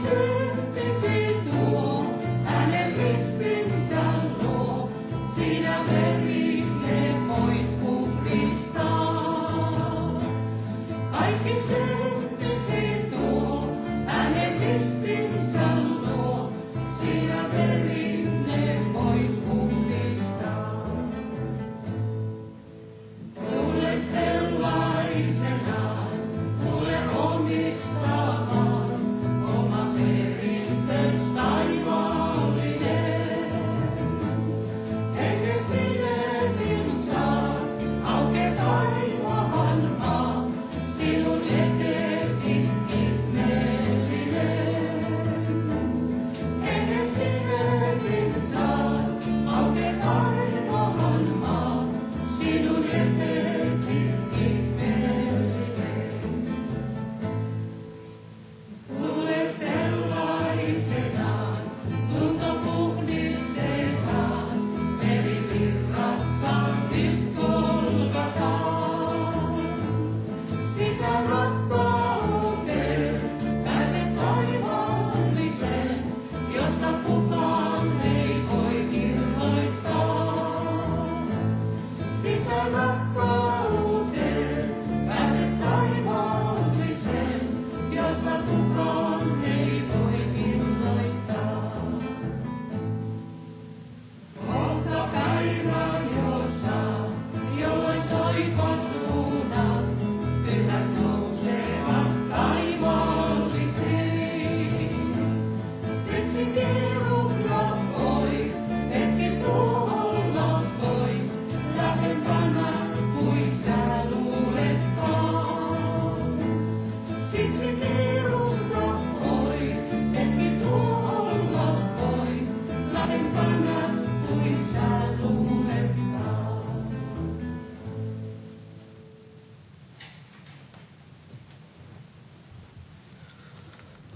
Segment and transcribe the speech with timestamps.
[0.00, 0.37] Jesus.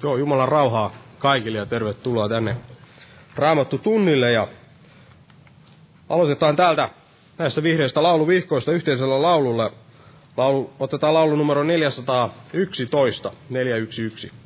[0.03, 2.57] Joo, Jumalan rauhaa kaikille ja tervetuloa tänne
[3.37, 4.49] Raamattu tunnille ja
[6.09, 6.89] aloitetaan täältä
[7.39, 9.73] näistä vihreistä lauluvihkoista yhteisellä laululla.
[10.37, 14.42] Laulu, otetaan laulu numero 411, 411.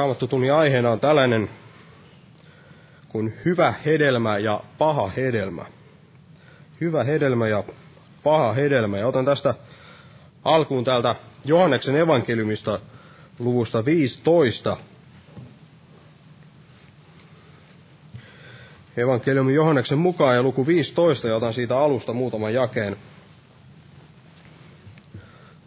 [0.00, 1.50] Raamattutunnin aiheena on tällainen
[3.08, 5.64] kuin hyvä hedelmä ja paha hedelmä.
[6.80, 7.64] Hyvä hedelmä ja
[8.22, 8.98] paha hedelmä.
[8.98, 9.54] Ja otan tästä
[10.44, 11.14] alkuun täältä
[11.44, 12.80] Johanneksen evankeliumista
[13.38, 14.76] luvusta 15.
[18.96, 22.96] Evankeliumi Johanneksen mukaan ja luku 15 ja otan siitä alusta muutaman jakeen.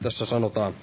[0.04, 0.74] Tässä sanotaan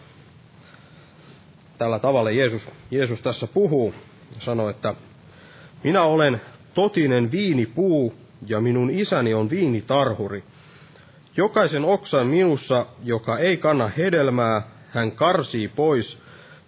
[1.80, 3.94] tällä tavalla Jeesus, Jeesus tässä puhuu
[4.34, 4.94] ja sanoo, että
[5.84, 6.40] minä olen
[6.74, 8.14] totinen viinipuu
[8.46, 10.44] ja minun isäni on viinitarhuri.
[11.36, 16.18] Jokaisen oksan minussa, joka ei kanna hedelmää, hän karsii pois,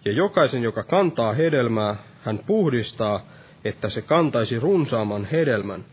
[0.05, 3.27] ja jokaisen, joka kantaa hedelmää, hän puhdistaa,
[3.65, 5.85] että se kantaisi runsaamman hedelmän.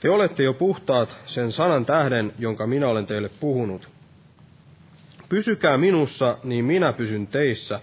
[0.00, 3.88] Te olette jo puhtaat sen sanan tähden, jonka minä olen teille puhunut.
[5.28, 7.80] Pysykää minussa, niin minä pysyn teissä.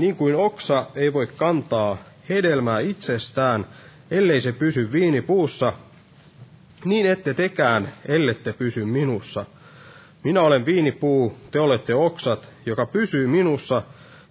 [0.00, 3.66] Niin kuin oksa ei voi kantaa hedelmää itsestään,
[4.10, 5.72] ellei se pysy viinipuussa,
[6.84, 9.46] niin ette tekään, ellette pysy minussa.
[10.24, 13.82] Minä olen viinipuu, te olette oksat, joka pysyy minussa,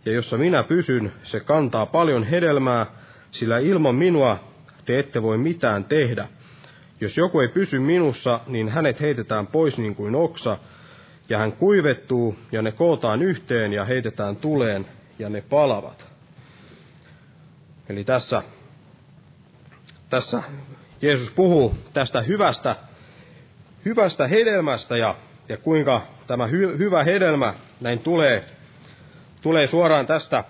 [0.06, 2.86] ja jossa minä pysyn, se kantaa paljon hedelmää,
[3.32, 4.40] sillä ilman minua
[4.86, 6.28] te ette voi mitään tehdä.
[7.02, 10.58] Jos joku ei pysy minussa, niin hänet heitetään pois niin kuin oksa,
[11.30, 14.86] ja hän kuivettuu, ja ne kootaan yhteen ja heitetään tuleen,
[15.20, 16.06] ja ne palavat.
[17.90, 18.44] Eli tässä,
[20.10, 20.44] tässä
[21.02, 22.76] Jeesus puhuu tästä hyvästä,
[23.86, 25.16] hyvästä hedelmästä, ja
[25.50, 28.44] ja kuinka tämä hy, hyvä hedelmä näin tulee,
[29.42, 30.44] tulee suoraan tästä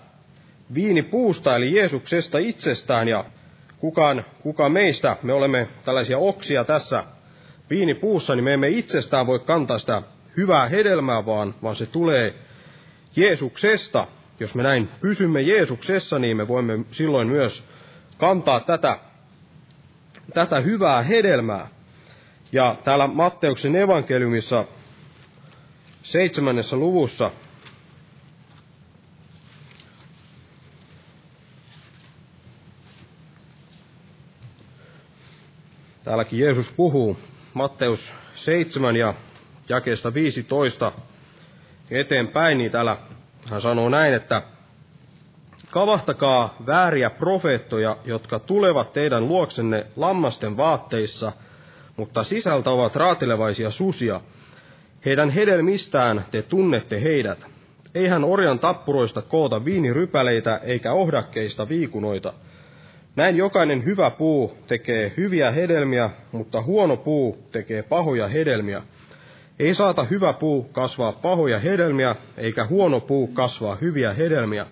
[0.73, 3.25] viinipuusta, eli Jeesuksesta itsestään, ja
[3.77, 7.03] kukaan, kukaan meistä, me olemme tällaisia oksia tässä
[7.69, 10.01] viinipuussa, niin me emme itsestään voi kantaa sitä
[10.37, 12.33] hyvää hedelmää, vaan, vaan se tulee
[13.15, 14.07] Jeesuksesta.
[14.39, 17.63] Jos me näin pysymme Jeesuksessa, niin me voimme silloin myös
[18.17, 18.99] kantaa tätä,
[20.33, 21.67] tätä hyvää hedelmää.
[22.51, 24.65] Ja täällä Matteuksen evankeliumissa
[26.03, 27.31] seitsemännessä luvussa
[36.09, 37.17] Täälläkin Jeesus puhuu
[37.53, 39.13] Matteus 7 ja
[39.69, 40.91] jakeesta 15
[41.91, 42.97] eteenpäin, niin täällä
[43.49, 44.41] hän sanoo näin, että
[45.69, 51.31] Kavahtakaa vääriä profeettoja, jotka tulevat teidän luoksenne lammasten vaatteissa,
[51.97, 54.21] mutta sisältä ovat raatilevaisia susia.
[55.05, 57.45] Heidän hedelmistään te tunnette heidät.
[57.95, 62.33] Eihän orjan tappuroista koota viinirypäleitä eikä ohdakkeista viikunoita.
[63.15, 68.81] Näin jokainen hyvä puu tekee hyviä hedelmiä, mutta huono puu tekee pahoja hedelmiä.
[69.59, 74.65] Ei saata hyvä puu kasvaa pahoja hedelmiä, eikä huono puu kasvaa hyviä hedelmiä.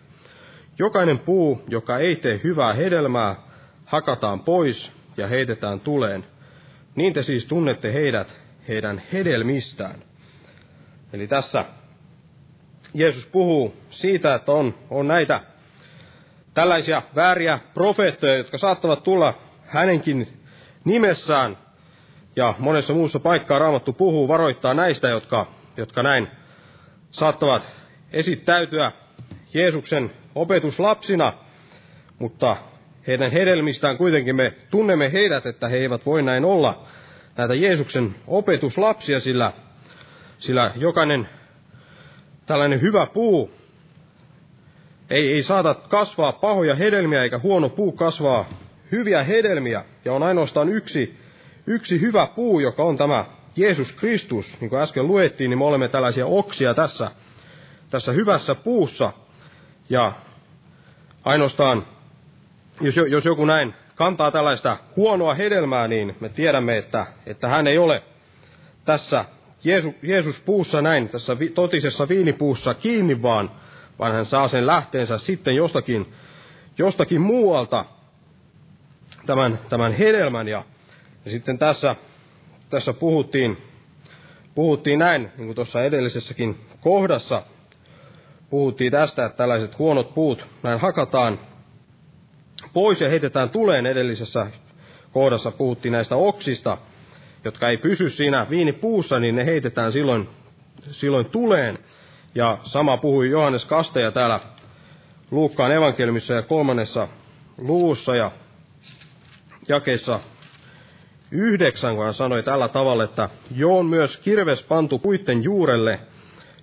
[0.79, 3.35] Jokainen puu, joka ei tee hyvää hedelmää,
[3.85, 6.25] hakataan pois ja heitetään tuleen.
[6.95, 10.03] Niin te siis tunnette heidät heidän hedelmistään.
[11.13, 11.65] Eli tässä
[12.93, 15.41] Jeesus puhuu siitä, että on, on näitä
[16.53, 19.33] tällaisia vääriä profeettoja, jotka saattavat tulla
[19.65, 20.27] hänenkin
[20.85, 21.57] nimessään.
[22.37, 26.27] Ja monessa muussa paikkaa Raamattu puhuu, varoittaa näistä, jotka, jotka näin
[27.09, 27.71] saattavat
[28.13, 28.91] esittäytyä
[29.53, 31.33] Jeesuksen opetuslapsina,
[32.19, 32.57] mutta
[33.07, 36.83] heidän hedelmistään kuitenkin me tunnemme heidät, että he eivät voi näin olla
[37.37, 39.51] näitä Jeesuksen opetuslapsia, sillä,
[40.37, 41.29] sillä jokainen
[42.45, 43.51] tällainen hyvä puu
[45.09, 48.49] ei, ei saata kasvaa pahoja hedelmiä, eikä huono puu kasvaa
[48.91, 49.83] hyviä hedelmiä.
[50.05, 51.26] Ja on ainoastaan yksi,
[51.67, 54.61] yksi hyvä puu, joka on tämä Jeesus Kristus.
[54.61, 57.11] Niin kuin äsken luettiin, niin me olemme tällaisia oksia tässä,
[57.89, 59.13] tässä hyvässä puussa.
[59.89, 60.11] Ja
[61.25, 61.87] ainoastaan,
[62.81, 67.77] jos, jos joku näin kantaa tällaista huonoa hedelmää, niin me tiedämme, että, että hän ei
[67.77, 68.03] ole
[68.85, 69.25] tässä
[69.63, 73.51] Jeesus, Jeesus puussa näin, tässä totisessa viinipuussa kiinni, vaan,
[73.99, 76.13] vaan hän saa sen lähteensä sitten jostakin,
[76.77, 77.85] jostakin muualta
[79.25, 80.47] tämän, tämän hedelmän.
[80.47, 80.63] Ja,
[81.27, 81.95] ja sitten tässä,
[82.69, 83.57] tässä puhuttiin,
[84.55, 87.43] puhuttiin näin, niin kuin tuossa edellisessäkin kohdassa,
[88.49, 91.39] puhuttiin tästä, että tällaiset huonot puut näin hakataan
[92.73, 94.47] pois ja heitetään tuleen edellisessä
[95.11, 96.77] kohdassa puhuttiin näistä oksista,
[97.43, 100.29] jotka ei pysy siinä viinipuussa, niin ne heitetään silloin,
[100.91, 101.79] silloin tuleen.
[102.35, 104.39] Ja sama puhui Johannes Kasteja täällä
[105.31, 107.07] Luukkaan evankeliumissa ja kolmannessa
[107.57, 108.31] luvussa ja
[109.69, 110.19] jakeessa
[111.31, 115.99] yhdeksän, kun hän sanoi tällä tavalla, että jo on myös kirves pantu puitten juurelle,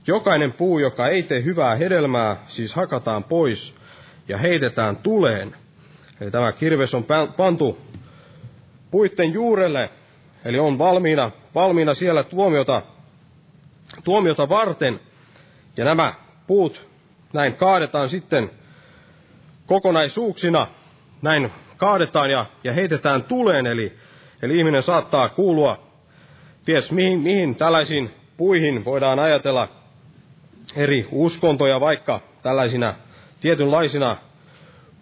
[0.07, 3.77] jokainen puu, joka ei tee hyvää hedelmää, siis hakataan pois
[4.29, 5.55] ja heitetään tuleen.
[6.21, 7.05] Eli tämä kirves on
[7.37, 7.79] pantu
[8.91, 9.91] puitten juurelle,
[10.45, 12.83] eli on valmiina, valmiina siellä tuomiota,
[14.05, 15.01] tuomiota varten.
[15.77, 16.15] Ja nämä
[16.47, 16.87] puut
[17.33, 18.51] näin kaadetaan sitten
[19.67, 20.67] kokonaisuuksina,
[21.23, 23.99] näin kaadetaan ja, ja heitetään tuleen, eli,
[24.45, 25.79] eli ihminen saattaa kuulua
[26.65, 29.69] ties mihin, mihin tällaisiin puihin voidaan ajatella
[30.77, 32.95] eri uskontoja, vaikka tällaisina
[33.41, 34.17] tietynlaisina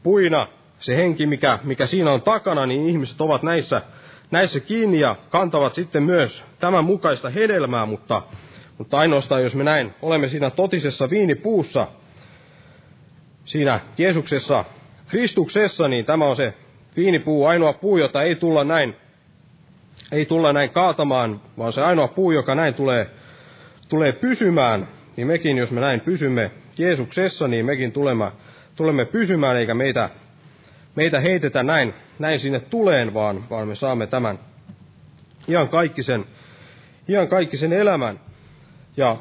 [0.03, 0.47] puina,
[0.79, 3.83] se henki, mikä, mikä siinä on takana, niin ihmiset ovat näissä,
[4.31, 8.23] näissä kiinni ja kantavat sitten myös tämän mukaista hedelmää, mutta,
[8.79, 11.87] mutta ainoastaan jos me näin olemme siinä totisessa viinipuussa,
[13.45, 14.65] siinä Jeesuksessa,
[15.09, 16.55] Kristuksessa, niin tämä on se
[16.97, 18.97] viinipuu, ainoa puu, jota ei tulla näin,
[20.13, 23.11] ei tulla näin kaatamaan, vaan se ainoa puu, joka näin tulee,
[23.89, 28.33] tulee pysymään, niin mekin, jos me näin pysymme Jeesuksessa, niin mekin tulemme,
[28.77, 30.11] tulemme pysymään, eikä meitä,
[30.95, 34.39] meitä heitetä näin, näin sinne tuleen, vaan, vaan me saamme tämän
[35.49, 36.25] ihan kaikkisen,
[37.09, 38.21] ihan kaikkisen elämän.
[38.97, 39.17] Ja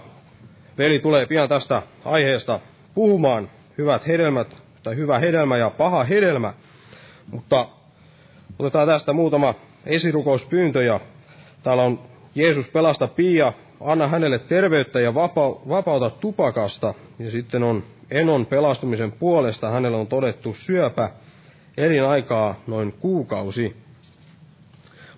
[0.78, 2.60] veli tulee pian tästä aiheesta
[2.94, 6.54] puhumaan, hyvät hedelmät, tai hyvä hedelmä ja paha hedelmä.
[7.32, 7.68] Mutta
[8.60, 11.00] otetaan tästä muutama esirukouspyyntö, ja
[11.64, 12.00] täällä on
[12.36, 15.14] Jeesus pelasta Pia, anna hänelle terveyttä ja
[15.70, 16.94] vapauta tupakasta.
[17.20, 21.10] Ja sitten on Enon pelastumisen puolesta, hänellä on todettu syöpä,
[21.78, 23.76] elinaikaa noin kuukausi.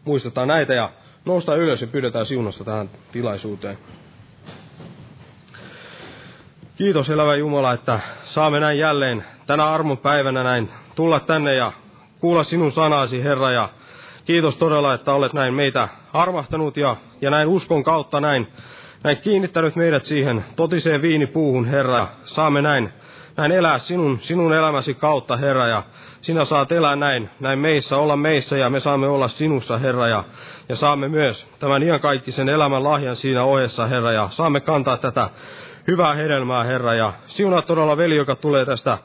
[0.06, 0.92] Muistetaan näitä ja
[1.26, 3.78] nousta ylös ja pyydetään siunosta tähän tilaisuuteen.
[6.76, 11.72] Kiitos elävä Jumala, että saamme näin jälleen tänä armon päivänä näin tulla tänne ja
[12.20, 13.52] kuulla sinun sanasi, Herra.
[13.52, 13.70] Ja
[14.26, 18.48] kiitos todella, että olet näin meitä armahtanut ja, ja näin uskon kautta näin,
[19.04, 22.08] näin kiinnittänyt meidät siihen totiseen viinipuuhun, Herra.
[22.24, 22.90] Saamme näin,
[23.38, 25.68] näin elää sinun, sinun elämäsi kautta, Herra.
[25.68, 25.84] Ja
[26.22, 30.08] sinä saat elää näin, näin meissä, olla meissä ja me saamme olla sinussa, Herra.
[30.08, 30.24] Ja,
[30.70, 34.12] ja saamme myös tämän iankaikkisen elämän lahjan siinä ohessa, Herra.
[34.12, 35.30] Ja saamme kantaa tätä
[35.88, 38.98] hyvää hedelmää, Herra, ja siunaa todella veli, joka tulee tästä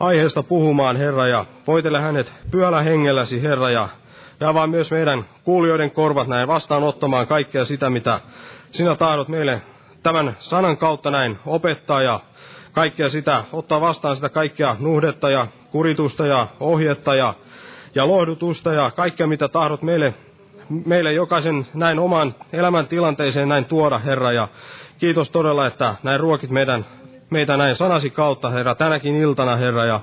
[0.00, 3.88] aiheesta puhumaan, Herra, ja voitele hänet pyöllä hengelläsi, Herra, ja,
[4.40, 8.20] ja vaan myös meidän kuulijoiden korvat näin vastaanottamaan kaikkea sitä, mitä
[8.70, 9.62] sinä tahdot meille
[10.02, 12.20] tämän sanan kautta näin opettaa ja
[12.72, 17.34] kaikkea sitä, ottaa vastaan sitä kaikkea nuhdetta ja kuritusta ja ohjetta ja,
[17.94, 20.14] ja lohdutusta ja kaikkea, mitä tahdot meille,
[20.86, 24.48] meille jokaisen näin oman elämän tilanteeseen näin tuoda, Herra, ja
[25.00, 26.86] Kiitos todella, että näin ruokit meidän,
[27.30, 30.00] meitä näin sanasi kautta, Herra, tänäkin iltana, Herra, ja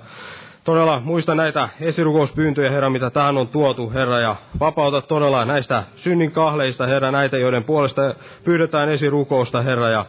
[0.67, 6.31] todella muista näitä esirukouspyyntöjä, Herra, mitä tähän on tuotu, Herra, ja vapauta todella näistä synnin
[6.31, 10.05] kahleista, Herra, näitä, joiden puolesta pyydetään esirukousta, Herra, ja,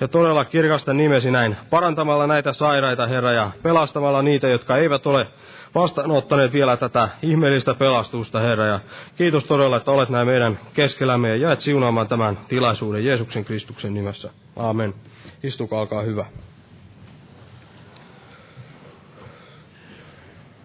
[0.00, 5.26] ja todella kirkasta nimesi näin, parantamalla näitä sairaita, Herra, ja pelastamalla niitä, jotka eivät ole
[5.74, 8.66] vastaanottaneet vielä tätä ihmeellistä pelastusta, Herra.
[8.66, 8.80] Ja
[9.16, 14.30] kiitos todella, että olet näin meidän keskellämme ja jäät siunaamaan tämän tilaisuuden Jeesuksen Kristuksen nimessä.
[14.56, 14.94] Aamen.
[15.42, 16.24] Istukaa, alkaa hyvä.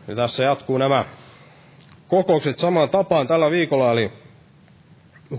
[0.07, 1.05] Ja tässä jatkuu nämä
[2.07, 4.11] kokoukset samaan tapaan tällä viikolla, eli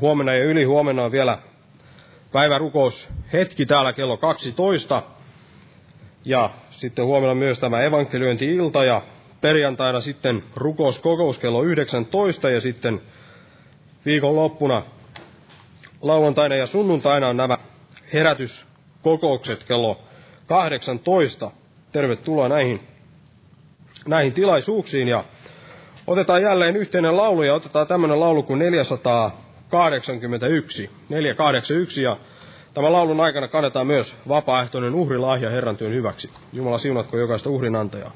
[0.00, 1.38] huomenna ja yli huomenna on vielä
[2.32, 5.02] päivärukous hetki täällä kello 12.
[6.24, 9.02] Ja sitten huomenna myös tämä evankeliointi-ilta ja
[9.40, 13.00] perjantaina sitten rukouskokous kello 19 ja sitten
[14.06, 14.82] viikonloppuna
[16.02, 17.58] lauantaina ja sunnuntaina on nämä
[18.12, 20.00] herätyskokoukset kello
[20.46, 21.50] 18.
[21.92, 22.80] Tervetuloa näihin,
[24.06, 25.24] näihin tilaisuuksiin ja
[26.06, 30.90] otetaan jälleen yhteinen laulu ja otetaan tämmöinen laulu kuin 481.
[31.08, 32.16] 481 ja
[32.74, 36.30] Tämän laulun aikana kannetaan myös vapaaehtoinen uhrilahja Herran työn hyväksi.
[36.52, 38.12] Jumala siunatko jokaista uhrinantajaa.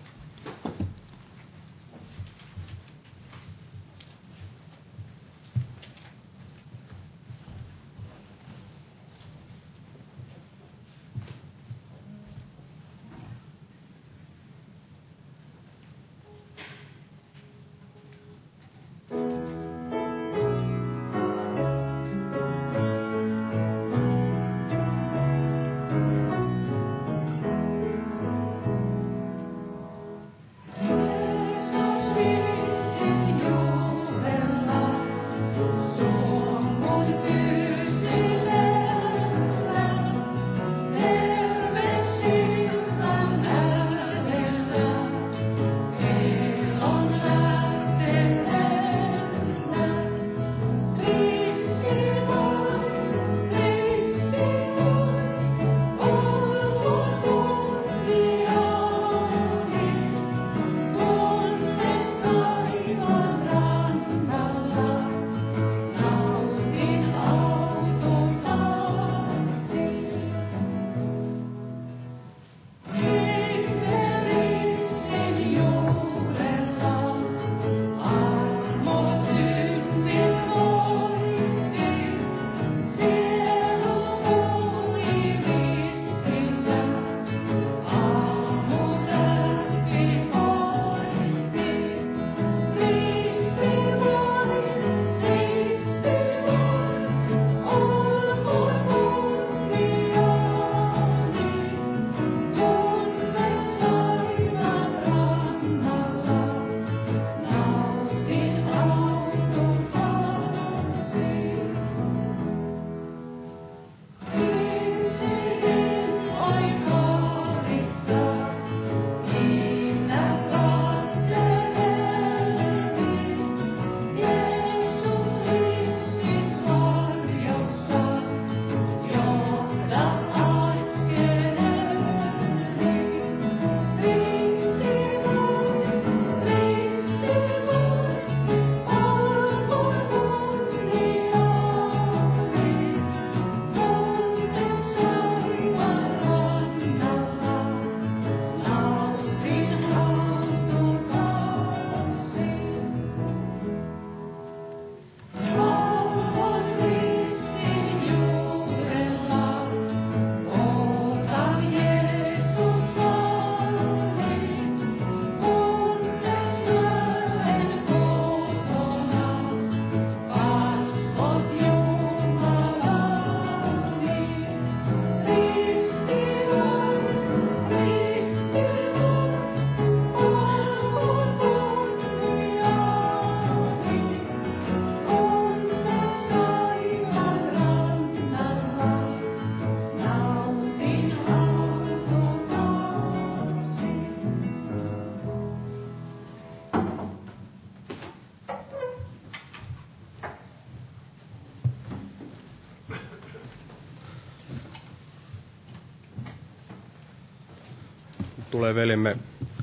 [208.59, 209.17] Tulee veljemme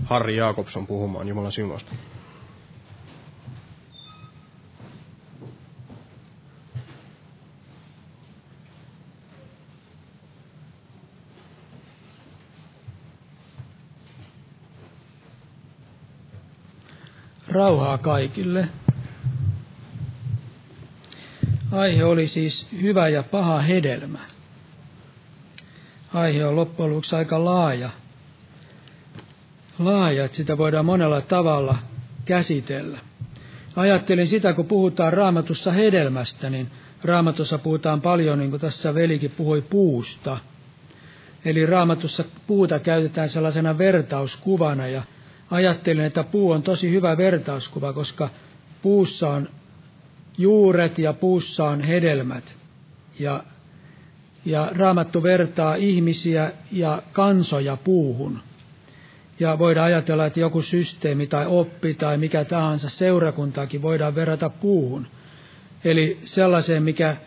[0.05, 1.91] Harri Jaakobson puhumaan Jumalan siunausta.
[17.47, 18.67] Rauhaa kaikille.
[21.71, 24.19] Aihe oli siis hyvä ja paha hedelmä.
[26.13, 27.89] Aihe on loppujen lopuksi aika laaja.
[29.85, 31.77] Laaja, että sitä voidaan monella tavalla
[32.25, 32.99] käsitellä.
[33.75, 36.67] Ajattelin sitä, kun puhutaan raamatussa hedelmästä, niin
[37.03, 40.37] raamatussa puhutaan paljon, niin kuin tässä velikin puhui, puusta.
[41.45, 45.03] Eli raamatussa puuta käytetään sellaisena vertauskuvana ja
[45.51, 48.29] ajattelin, että puu on tosi hyvä vertauskuva, koska
[48.81, 49.49] puussa on
[50.37, 52.55] juuret ja puussa on hedelmät.
[53.19, 53.43] Ja,
[54.45, 58.39] ja raamattu vertaa ihmisiä ja kansoja puuhun.
[59.39, 65.07] Ja voidaan ajatella, että joku systeemi tai oppi tai mikä tahansa seurakuntaakin voidaan verrata puuhun.
[65.85, 67.17] Eli sellaiseen, mikä,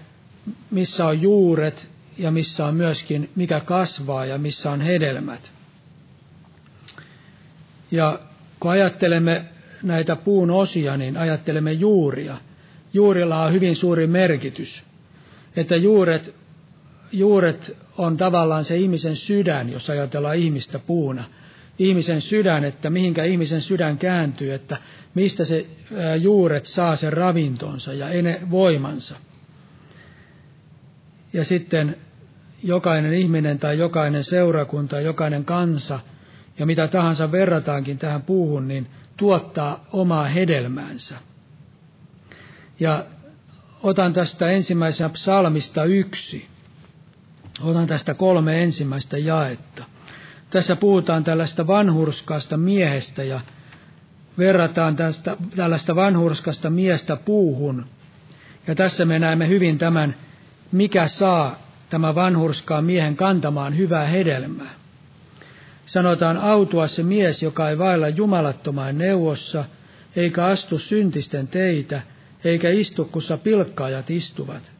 [0.70, 5.52] missä on juuret ja missä on myöskin mikä kasvaa ja missä on hedelmät.
[7.90, 8.18] Ja
[8.60, 9.44] kun ajattelemme
[9.82, 12.36] näitä puun osia, niin ajattelemme juuria.
[12.92, 14.84] Juurilla on hyvin suuri merkitys.
[15.56, 16.34] Että juuret,
[17.12, 21.24] juuret on tavallaan se ihmisen sydän, jos ajatellaan ihmistä puuna.
[21.78, 24.76] Ihmisen sydän, että mihinkä ihmisen sydän kääntyy, että
[25.14, 25.66] mistä se
[26.20, 28.06] juuret saa sen ravintonsa ja
[28.50, 29.16] voimansa.
[31.32, 31.96] Ja sitten
[32.62, 36.00] jokainen ihminen tai jokainen seurakunta, jokainen kansa–
[36.58, 38.86] ja mitä tahansa verrataankin tähän puuhun, niin
[39.16, 41.18] tuottaa omaa hedelmäänsä.
[42.80, 43.04] Ja
[43.82, 46.46] otan tästä ensimmäisestä psalmista yksi.
[47.60, 49.84] Otan tästä kolme ensimmäistä jaetta.
[50.50, 53.40] Tässä puhutaan tällaista vanhurskaasta miehestä ja
[54.38, 57.86] verrataan tästä, tällaista vanhurskasta miestä puuhun.
[58.66, 60.14] Ja tässä me näemme hyvin tämän,
[60.72, 61.58] mikä saa
[61.90, 64.78] tämä vanhurskaan miehen kantamaan hyvää hedelmää
[65.88, 69.64] sanotaan autua se mies, joka ei vailla jumalattomaan neuvossa,
[70.16, 72.02] eikä astu syntisten teitä,
[72.44, 74.72] eikä istu, kussa pilkkaajat istuvat,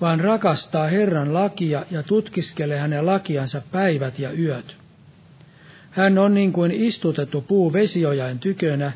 [0.00, 4.76] vaan rakastaa Herran lakia ja tutkiskelee hänen lakiansa päivät ja yöt.
[5.90, 8.92] Hän on niin kuin istutettu puu vesiojain tykönä,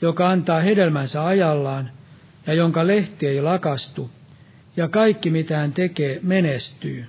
[0.00, 1.90] joka antaa hedelmänsä ajallaan
[2.46, 4.10] ja jonka lehti ei lakastu,
[4.76, 7.06] ja kaikki mitä hän tekee menestyy.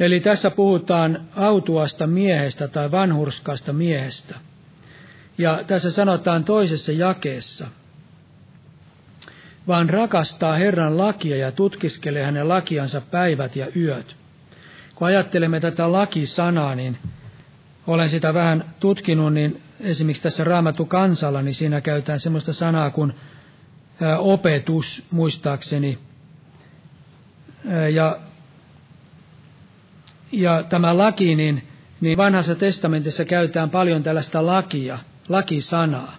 [0.00, 4.34] Eli tässä puhutaan autuasta miehestä tai vanhurskaasta miehestä.
[5.38, 7.68] Ja tässä sanotaan toisessa jakeessa,
[9.68, 14.16] vaan rakastaa Herran lakia ja tutkiskelee hänen lakiansa päivät ja yöt.
[14.94, 16.98] Kun ajattelemme tätä lakisanaa, niin
[17.86, 23.14] olen sitä vähän tutkinut, niin esimerkiksi tässä Raamattu kansalla, niin siinä käytetään sellaista sanaa kuin
[24.18, 25.98] opetus, muistaakseni.
[27.92, 28.18] Ja
[30.32, 31.62] ja tämä laki, niin,
[32.00, 36.16] niin vanhassa testamentissa käytetään paljon tällaista lakia, lakisanaa.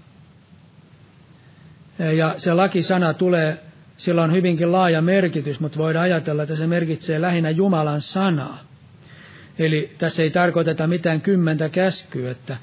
[2.15, 3.57] Ja se lakisana tulee,
[3.97, 8.59] sillä on hyvinkin laaja merkitys, mutta voidaan ajatella, että se merkitsee lähinnä Jumalan sanaa.
[9.59, 12.57] Eli tässä ei tarkoiteta mitään kymmentä käskyä, että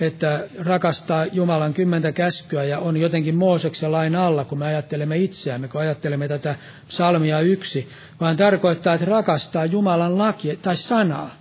[0.00, 5.68] että rakastaa Jumalan kymmentä käskyä ja on jotenkin Mooseksen lain alla, kun me ajattelemme itseämme,
[5.68, 6.56] kun ajattelemme tätä
[6.88, 7.88] psalmia yksi,
[8.20, 11.34] vaan tarkoittaa, että rakastaa Jumalan laki tai sanaa,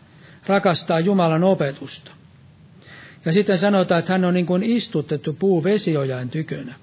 [0.47, 2.11] rakastaa Jumalan opetusta.
[3.25, 6.75] Ja sitten sanotaan, että hän on niin kuin istutettu puu vesiojain tykönä.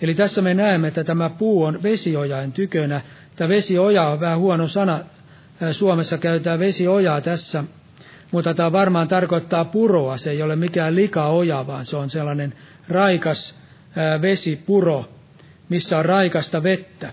[0.00, 3.00] Eli tässä me näemme, että tämä puu on vesiojain tykönä.
[3.36, 5.00] Tämä vesioja on vähän huono sana.
[5.72, 7.64] Suomessa käytetään vesiojaa tässä
[8.32, 10.16] mutta tämä varmaan tarkoittaa puroa.
[10.16, 12.54] Se ei ole mikään likaoja, vaan se on sellainen
[12.88, 13.54] raikas
[14.22, 15.04] vesipuro,
[15.68, 17.12] missä on raikasta vettä.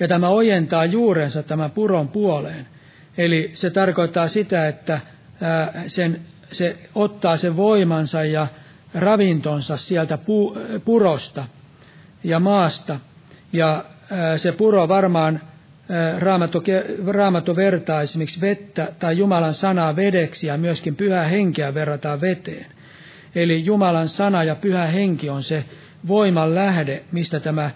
[0.00, 2.66] Ja tämä ojentaa juurensa tämän puron puoleen.
[3.18, 5.00] Eli se tarkoittaa sitä, että
[5.86, 6.20] sen,
[6.50, 8.46] se ottaa sen voimansa ja
[8.94, 11.44] ravintonsa sieltä pu, purosta
[12.24, 13.00] ja maasta.
[13.52, 13.84] Ja
[14.36, 15.40] se puro varmaan
[16.18, 16.62] Raamattu,
[17.06, 22.66] Raamattu vertaa esimerkiksi vettä tai Jumalan sanaa vedeksi ja myöskin pyhää henkeä verrataan veteen.
[23.34, 25.64] Eli Jumalan sana ja pyhä henki on se
[26.08, 27.70] voiman lähde, mistä tämä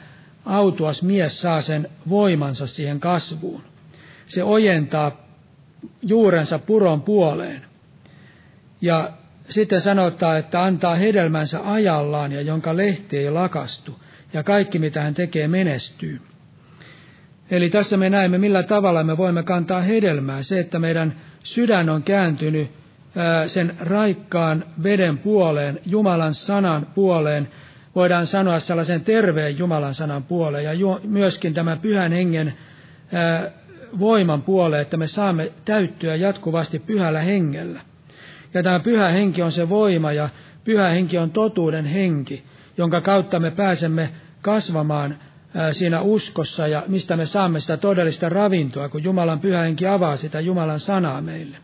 [0.45, 3.63] autuas mies saa sen voimansa siihen kasvuun.
[4.27, 5.27] Se ojentaa
[6.03, 7.63] juurensa puron puoleen.
[8.81, 9.11] Ja
[9.49, 14.01] sitten sanotaan, että antaa hedelmänsä ajallaan ja jonka lehti ei lakastu,
[14.33, 16.21] ja kaikki mitä hän tekee menestyy.
[17.51, 20.43] Eli tässä me näemme, millä tavalla me voimme kantaa hedelmää.
[20.43, 22.71] Se, että meidän sydän on kääntynyt
[23.47, 27.49] sen raikkaan veden puoleen, Jumalan sanan puoleen,
[27.95, 32.55] voidaan sanoa sellaisen terveen Jumalan sanan puoleen, ja myöskin tämän pyhän hengen
[33.99, 37.81] voiman puoleen, että me saamme täyttyä jatkuvasti pyhällä hengellä.
[38.55, 40.29] Ja tämä pyhä henki on se voima, ja
[40.65, 42.45] pyhä henki on totuuden henki,
[42.79, 44.11] jonka kautta me pääsemme
[44.43, 45.19] kasvamaan
[45.73, 50.41] siinä uskossa ja mistä me saamme sitä todellista ravintoa, kun Jumalan pyhä henki avaa sitä
[50.41, 51.57] Jumalan sanaa meille.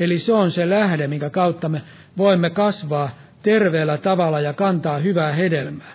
[0.00, 1.82] Eli se on se lähde, minkä kautta me
[2.18, 3.10] voimme kasvaa
[3.42, 5.92] terveellä tavalla ja kantaa hyvää hedelmää.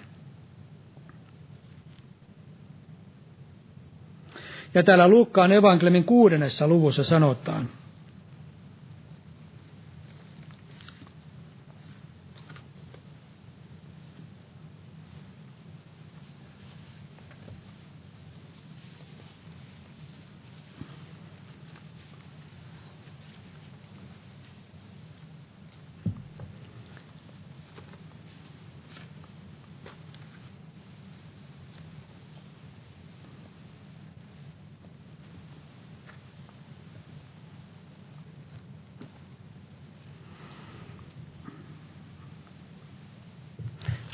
[4.73, 7.69] Ja täällä Lukkaan evankeliumin kuudennessa luvussa sanotaan,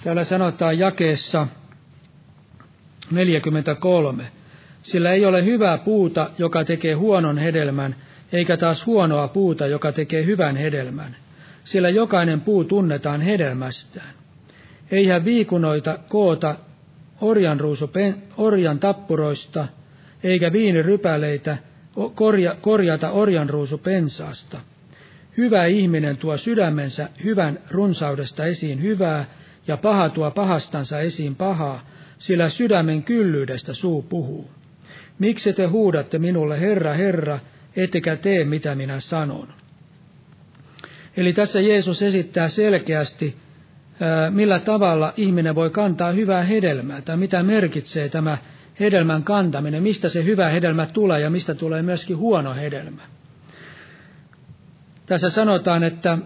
[0.03, 1.47] Täällä sanotaan jakeessa
[3.11, 4.23] 43.
[4.81, 7.95] Sillä ei ole hyvää puuta, joka tekee huonon hedelmän,
[8.31, 11.15] eikä taas huonoa puuta, joka tekee hyvän hedelmän.
[11.63, 14.13] Sillä jokainen puu tunnetaan hedelmästään.
[14.91, 16.55] Eihän viikunoita koota
[17.21, 17.89] orjan, ruusu,
[18.37, 19.67] orjan tappuroista,
[20.23, 21.57] eikä viinirypäleitä
[22.15, 24.59] korja, korjata orjanruusu pensaasta.
[25.37, 29.25] Hyvä ihminen tuo sydämensä hyvän runsaudesta esiin hyvää,
[29.67, 31.85] ja paha tuo pahastansa esiin pahaa,
[32.17, 34.51] sillä sydämen kyllyydestä suu puhuu.
[35.19, 37.39] Miksi te huudatte minulle, Herra, Herra,
[37.75, 39.47] ettekä tee, mitä minä sanon?
[41.17, 43.35] Eli tässä Jeesus esittää selkeästi,
[44.29, 48.37] millä tavalla ihminen voi kantaa hyvää hedelmää, tai mitä merkitsee tämä
[48.79, 53.01] hedelmän kantaminen, mistä se hyvä hedelmä tulee ja mistä tulee myöskin huono hedelmä.
[55.05, 56.17] Tässä sanotaan, että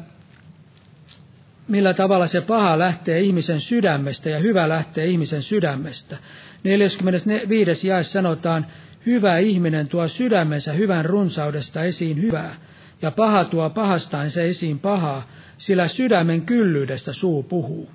[1.67, 6.17] millä tavalla se paha lähtee ihmisen sydämestä ja hyvä lähtee ihmisen sydämestä.
[6.63, 7.87] 45.
[7.87, 8.65] jae sanotaan,
[9.05, 12.55] hyvä ihminen tuo sydämensä hyvän runsaudesta esiin hyvää,
[13.01, 17.89] ja paha tuo pahastaan se esiin pahaa, sillä sydämen kyllyydestä suu puhuu.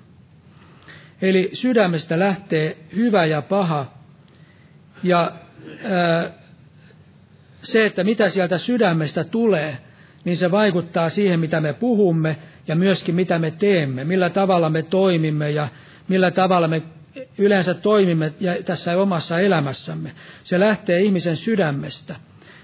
[1.21, 3.93] Eli sydämestä lähtee hyvä ja paha,
[5.03, 5.31] ja
[5.83, 6.31] ää,
[7.63, 9.77] se, että mitä sieltä sydämestä tulee,
[10.25, 14.83] niin se vaikuttaa siihen, mitä me puhumme, ja myöskin mitä me teemme, millä tavalla me
[14.83, 15.67] toimimme ja
[16.07, 16.81] millä tavalla me
[17.37, 18.33] yleensä toimimme
[18.65, 20.11] tässä omassa elämässämme.
[20.43, 22.15] Se lähtee ihmisen sydämestä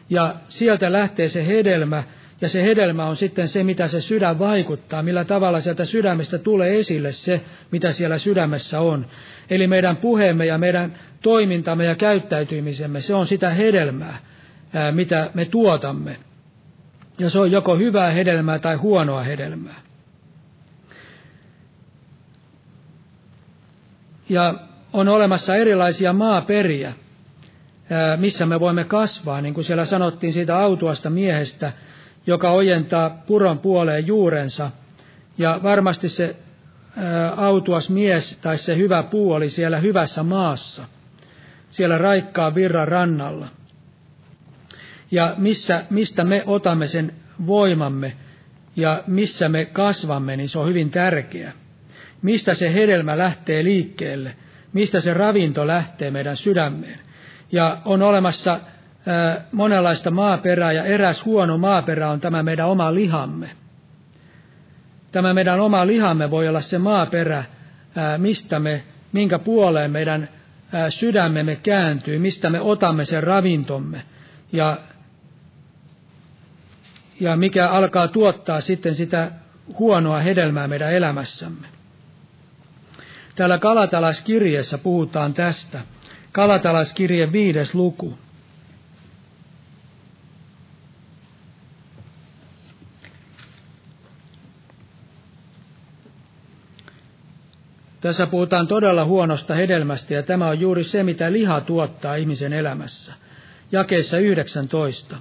[0.09, 2.03] ja sieltä lähtee se hedelmä
[2.41, 6.79] ja se hedelmä on sitten se, mitä se sydän vaikuttaa, millä tavalla sieltä sydämestä tulee
[6.79, 9.05] esille se, mitä siellä sydämessä on.
[9.49, 14.17] Eli meidän puheemme ja meidän toimintamme ja käyttäytymisemme, se on sitä hedelmää,
[14.91, 16.17] mitä me tuotamme.
[17.19, 19.88] Ja se on joko hyvää hedelmää tai huonoa hedelmää.
[24.29, 24.55] Ja
[24.93, 26.93] on olemassa erilaisia maaperiä,
[28.17, 31.71] missä me voimme kasvaa, niin kuin siellä sanottiin siitä autuasta miehestä,
[32.27, 34.71] joka ojentaa puron puoleen juurensa.
[35.37, 36.35] Ja varmasti se
[37.37, 40.85] autuas mies tai se hyvä puu oli siellä hyvässä maassa,
[41.69, 43.47] siellä raikkaan virran rannalla.
[45.11, 47.13] Ja missä, mistä me otamme sen
[47.47, 48.13] voimamme
[48.75, 51.53] ja missä me kasvamme, niin se on hyvin tärkeää
[52.21, 54.35] mistä se hedelmä lähtee liikkeelle,
[54.73, 56.99] mistä se ravinto lähtee meidän sydämeen.
[57.51, 58.59] Ja on olemassa
[59.51, 63.49] monenlaista maaperää, ja eräs huono maaperä on tämä meidän oma lihamme.
[65.11, 67.43] Tämä meidän oma lihamme voi olla se maaperä,
[68.17, 70.29] mistä me, minkä puoleen meidän
[70.89, 74.01] sydämemme kääntyy, mistä me otamme sen ravintomme,
[74.51, 74.79] ja,
[77.19, 79.31] ja mikä alkaa tuottaa sitten sitä
[79.79, 81.67] huonoa hedelmää meidän elämässämme.
[83.39, 85.81] Täällä Kalatalaiskirjeessä puhutaan tästä.
[86.31, 88.17] Kalatalaiskirje viides luku.
[98.01, 103.13] Tässä puhutaan todella huonosta hedelmästä ja tämä on juuri se, mitä liha tuottaa ihmisen elämässä.
[103.71, 105.17] Jakeessa 19.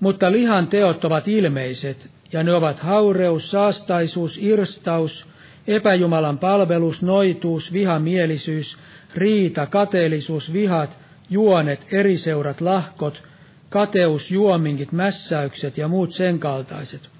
[0.00, 5.31] Mutta lihan teot ovat ilmeiset, ja ne ovat haureus, saastaisuus, irstaus,
[5.66, 8.78] epäjumalan palvelus, noituus, vihamielisyys,
[9.14, 10.98] riita, kateellisuus, vihat,
[11.30, 13.22] juonet, eriseurat, lahkot,
[13.68, 17.10] kateus, juominkit, mässäykset ja muut sen kaltaiset,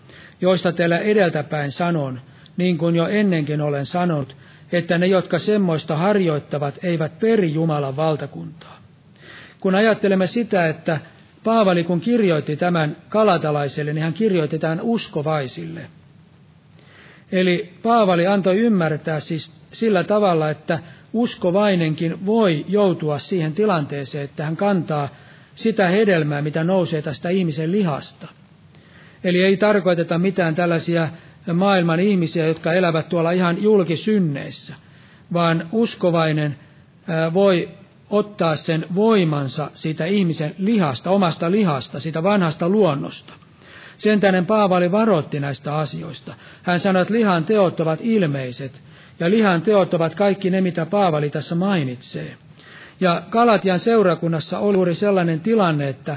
[0.41, 2.21] joista teillä edeltäpäin sanon,
[2.57, 4.37] niin kuin jo ennenkin olen sanonut,
[4.73, 8.83] että ne, jotka semmoista harjoittavat, eivät peri Jumalan valtakuntaa.
[9.61, 11.01] Kun ajattelemme sitä, että
[11.45, 15.81] Paavali kun kirjoitti tämän kalatalaiselle, niin hän kirjoitti tämän uskovaisille.
[17.33, 20.79] Eli Paavali antoi ymmärtää siis sillä tavalla, että
[21.13, 25.09] uskovainenkin voi joutua siihen tilanteeseen, että hän kantaa
[25.55, 28.29] sitä hedelmää, mitä nousee tästä ihmisen lihasta.
[29.25, 31.09] Eli ei tarkoiteta mitään tällaisia
[31.55, 34.75] maailman ihmisiä, jotka elävät tuolla ihan julkisynneissä,
[35.33, 36.57] vaan uskovainen
[37.35, 37.69] voi
[38.11, 43.33] ottaa sen voimansa siitä ihmisen lihasta, omasta lihasta, siitä vanhasta luonnosta.
[44.03, 46.35] Sen tähden Paavali varoitti näistä asioista.
[46.63, 48.83] Hän sanoi, että lihan teot ovat ilmeiset,
[49.21, 52.37] ja lihan teot ovat kaikki ne, mitä Paavali tässä mainitsee.
[53.01, 56.17] Ja Kalatian seurakunnassa oli juuri sellainen tilanne, että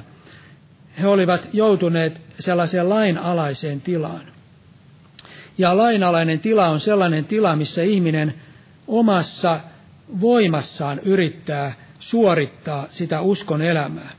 [1.01, 4.25] he olivat joutuneet sellaiseen lainalaiseen tilaan.
[5.57, 8.33] Ja lainalainen tila on sellainen tila, missä ihminen
[8.87, 9.59] omassa
[10.21, 14.11] voimassaan yrittää suorittaa sitä uskon elämää.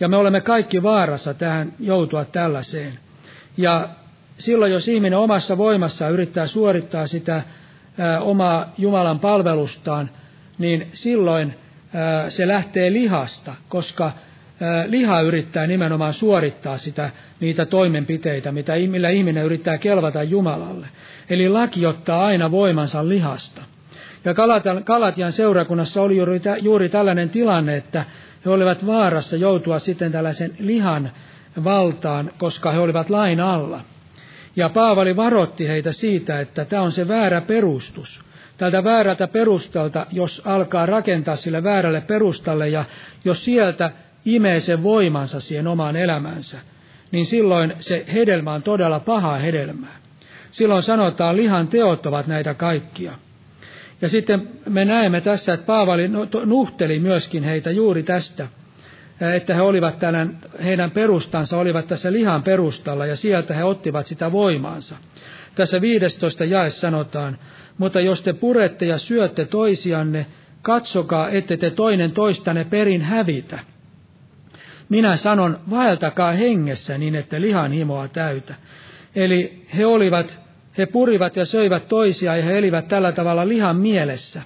[0.00, 3.03] Ja me olemme kaikki vaarassa tähän joutua tällaiseen.
[3.56, 3.88] Ja
[4.38, 7.42] silloin, jos ihminen omassa voimassaan yrittää suorittaa sitä
[8.20, 10.10] omaa Jumalan palvelustaan,
[10.58, 11.54] niin silloin
[12.28, 14.12] se lähtee lihasta, koska
[14.86, 17.10] liha yrittää nimenomaan suorittaa sitä,
[17.40, 20.86] niitä toimenpiteitä, mitä, millä ihminen yrittää kelvata Jumalalle.
[21.30, 23.62] Eli laki ottaa aina voimansa lihasta.
[24.24, 24.34] Ja
[24.84, 28.04] Kalatian seurakunnassa oli juuri, juuri tällainen tilanne, että
[28.44, 31.12] he olivat vaarassa joutua sitten tällaisen lihan
[31.64, 33.80] valtaan, koska he olivat lain alla.
[34.56, 38.24] Ja Paavali varotti heitä siitä, että tämä on se väärä perustus.
[38.58, 42.84] Tältä väärältä perustalta, jos alkaa rakentaa sille väärälle perustalle ja
[43.24, 43.90] jos sieltä
[44.24, 46.58] imee sen voimansa siihen omaan elämänsä,
[47.10, 49.96] niin silloin se hedelmä on todella paha hedelmää.
[50.50, 53.12] Silloin sanotaan, lihan teot ovat näitä kaikkia.
[54.02, 56.08] Ja sitten me näemme tässä, että Paavali
[56.46, 58.48] nuhteli myöskin heitä juuri tästä,
[59.20, 64.32] että he olivat tämän, heidän perustansa olivat tässä lihan perustalla ja sieltä he ottivat sitä
[64.32, 64.96] voimaansa.
[65.54, 67.38] Tässä 15 jae sanotaan,
[67.78, 70.26] mutta jos te purette ja syötte toisianne,
[70.62, 73.58] katsokaa, ette te toinen toistanne perin hävitä.
[74.88, 78.54] Minä sanon, vaeltakaa hengessä niin, että lihan himoa täytä.
[79.16, 80.40] Eli he olivat
[80.78, 84.42] he purivat ja söivät toisia ja he elivät tällä tavalla lihan mielessä.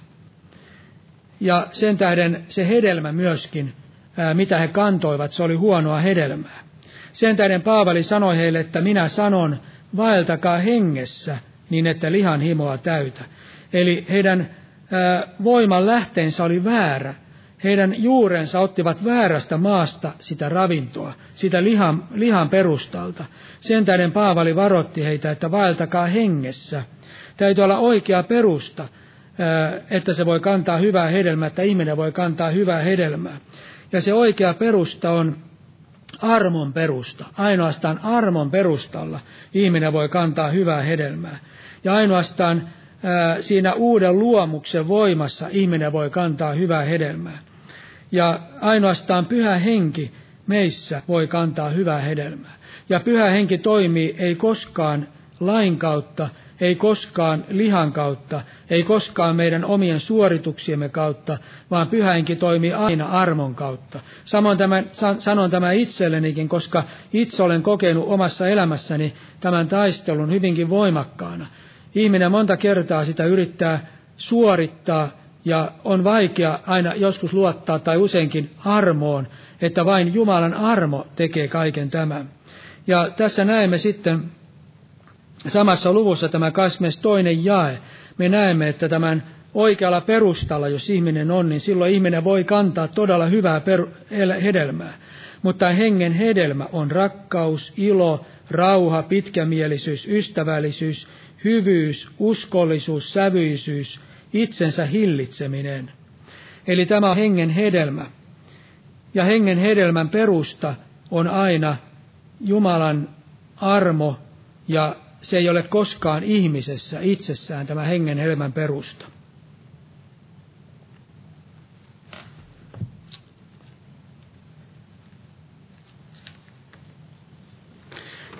[1.39, 3.73] Ja sen tähden se hedelmä myöskin,
[4.33, 6.59] mitä he kantoivat, se oli huonoa hedelmää.
[7.13, 9.59] Sen tähden Paavali sanoi heille, että minä sanon,
[9.97, 11.37] vaeltakaa hengessä,
[11.69, 13.23] niin että lihan himoa täytä.
[13.73, 14.49] Eli heidän
[15.43, 17.15] voiman lähteensä oli väärä,
[17.63, 23.25] heidän juurensa ottivat väärästä maasta sitä ravintoa, sitä lihan, lihan perustalta.
[23.59, 26.83] Sen tähden Paavali varotti heitä, että vaeltakaa hengessä.
[27.37, 28.87] Täytyy olla oikea perusta,
[29.89, 33.37] että se voi kantaa hyvää hedelmää, että ihminen voi kantaa hyvää hedelmää.
[33.91, 35.37] Ja se oikea perusta on
[36.21, 37.25] armon perusta.
[37.37, 39.19] Ainoastaan armon perustalla
[39.53, 41.39] ihminen voi kantaa hyvää hedelmää.
[41.83, 42.69] Ja ainoastaan
[43.39, 47.37] siinä uuden luomuksen voimassa ihminen voi kantaa hyvää hedelmää.
[48.11, 50.11] Ja ainoastaan pyhä henki
[50.47, 52.55] meissä voi kantaa hyvää hedelmää.
[52.89, 55.07] Ja pyhä henki toimii ei koskaan
[55.39, 56.29] lain kautta,
[56.61, 61.37] ei koskaan lihan kautta, ei koskaan meidän omien suorituksiemme kautta,
[61.71, 63.99] vaan pyhä henki toimii aina armon kautta.
[64.25, 64.85] Samoin tämän,
[65.19, 66.83] sanon tämä itsellenikin, koska
[67.13, 71.47] itse olen kokenut omassa elämässäni tämän taistelun hyvinkin voimakkaana.
[71.95, 73.87] Ihminen monta kertaa sitä yrittää
[74.17, 75.09] suorittaa
[75.45, 79.27] ja on vaikea aina joskus luottaa tai useinkin armoon,
[79.61, 82.29] että vain Jumalan armo tekee kaiken tämän.
[82.87, 84.23] Ja tässä näemme sitten
[85.47, 87.45] samassa luvussa tämä 22.
[87.47, 87.79] jae.
[88.17, 89.23] Me näemme, että tämän
[89.53, 93.61] oikealla perustalla, jos ihminen on, niin silloin ihminen voi kantaa todella hyvää
[94.43, 94.93] hedelmää.
[95.41, 101.07] Mutta hengen hedelmä on rakkaus, ilo, rauha, pitkämielisyys, ystävällisyys,
[101.43, 103.99] hyvyys, uskollisuus, sävyisyys,
[104.33, 105.91] itsensä hillitseminen.
[106.67, 108.05] Eli tämä on hengen hedelmä.
[109.13, 110.75] Ja hengen hedelmän perusta
[111.11, 111.77] on aina
[112.41, 113.09] Jumalan
[113.55, 114.19] armo,
[114.67, 119.05] ja se ei ole koskaan ihmisessä itsessään tämä hengen hedelmän perusta.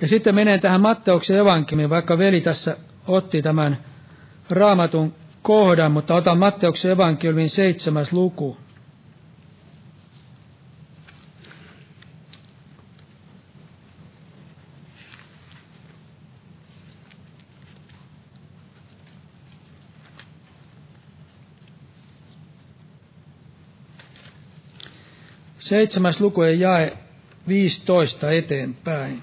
[0.00, 2.76] Ja sitten menen tähän Matteuksen evankeliumiin, vaikka veli tässä
[3.06, 3.78] otti tämän
[4.50, 8.56] raamatun kohdan, mutta otan Matteuksen evankeliumin seitsemäs luku.
[25.70, 26.92] Seitsemäs luku ja jae
[27.48, 29.22] 15 eteenpäin.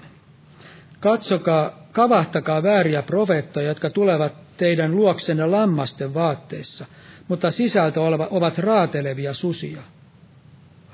[1.00, 6.86] Katsokaa, kavahtakaa vääriä profeettoja, jotka tulevat teidän luoksenne lammasten vaatteissa,
[7.28, 9.82] mutta sisältö ovat raatelevia susia,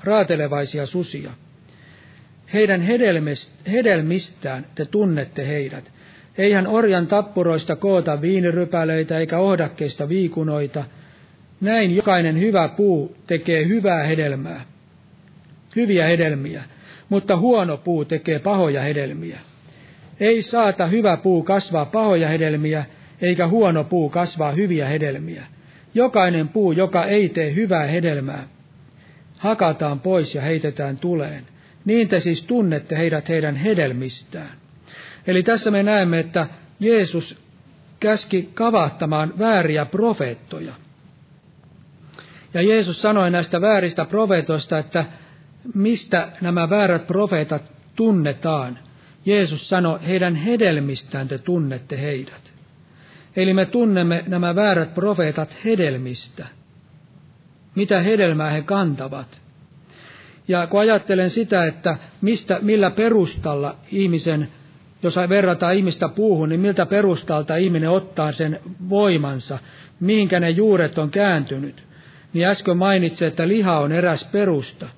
[0.03, 1.31] raatelevaisia susia.
[2.53, 2.81] Heidän
[3.71, 5.91] hedelmistään te tunnette heidät.
[6.37, 10.83] Eihän orjan tappuroista koota viinirypälöitä eikä ohdakkeista viikunoita.
[11.61, 14.74] Näin jokainen hyvä puu tekee hyvää hedelmää,
[15.75, 16.63] hyviä hedelmiä,
[17.09, 19.39] mutta huono puu tekee pahoja hedelmiä.
[20.19, 22.85] Ei saata hyvä puu kasvaa pahoja hedelmiä,
[23.21, 25.43] eikä huono puu kasvaa hyviä hedelmiä.
[25.93, 28.47] Jokainen puu, joka ei tee hyvää hedelmää,
[29.37, 31.47] hakataan pois ja heitetään tuleen.
[31.85, 34.57] Niin te siis tunnette heidät heidän hedelmistään.
[35.27, 36.47] Eli tässä me näemme, että
[36.79, 37.41] Jeesus
[37.99, 40.73] käski kavahtamaan vääriä profeettoja.
[42.53, 45.05] Ja Jeesus sanoi näistä vääristä profeetoista, että
[45.73, 47.63] mistä nämä väärät profeetat
[47.95, 48.79] tunnetaan.
[49.25, 52.53] Jeesus sanoi, heidän hedelmistään te tunnette heidät.
[53.35, 56.47] Eli me tunnemme nämä väärät profeetat hedelmistä.
[57.75, 59.41] Mitä hedelmää he kantavat.
[60.47, 64.47] Ja kun ajattelen sitä, että mistä, millä perustalla ihmisen,
[65.03, 68.59] jos verrataan ihmistä puuhun, niin miltä perustalta ihminen ottaa sen
[68.89, 69.59] voimansa,
[69.99, 71.83] mihinkä ne juuret on kääntynyt,
[72.33, 74.89] niin äsken mainitsin, että liha on eräs perusta.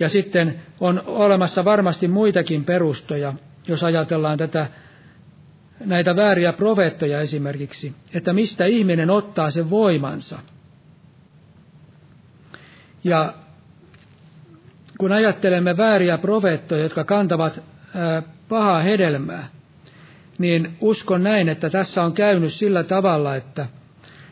[0.00, 3.32] Ja sitten on olemassa varmasti muitakin perustoja,
[3.68, 4.66] jos ajatellaan tätä
[5.84, 10.38] näitä vääriä profeettoja esimerkiksi, että mistä ihminen ottaa sen voimansa.
[13.04, 13.34] Ja
[14.98, 17.62] kun ajattelemme vääriä profeettoja, jotka kantavat
[18.48, 19.48] pahaa hedelmää,
[20.38, 23.66] niin uskon näin, että tässä on käynyt sillä tavalla, että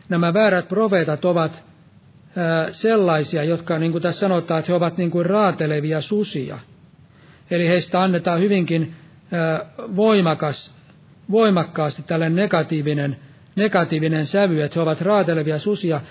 [0.09, 1.63] nämä väärät profeetat ovat
[2.71, 6.59] sellaisia, jotka, niin kuin tässä sanotaan, että he ovat niin kuin raatelevia susia.
[7.51, 8.93] Eli heistä annetaan hyvinkin
[9.95, 10.75] voimakas,
[11.31, 13.17] voimakkaasti tällainen negatiivinen,
[13.55, 16.01] negatiivinen sävy, että he ovat raatelevia susia.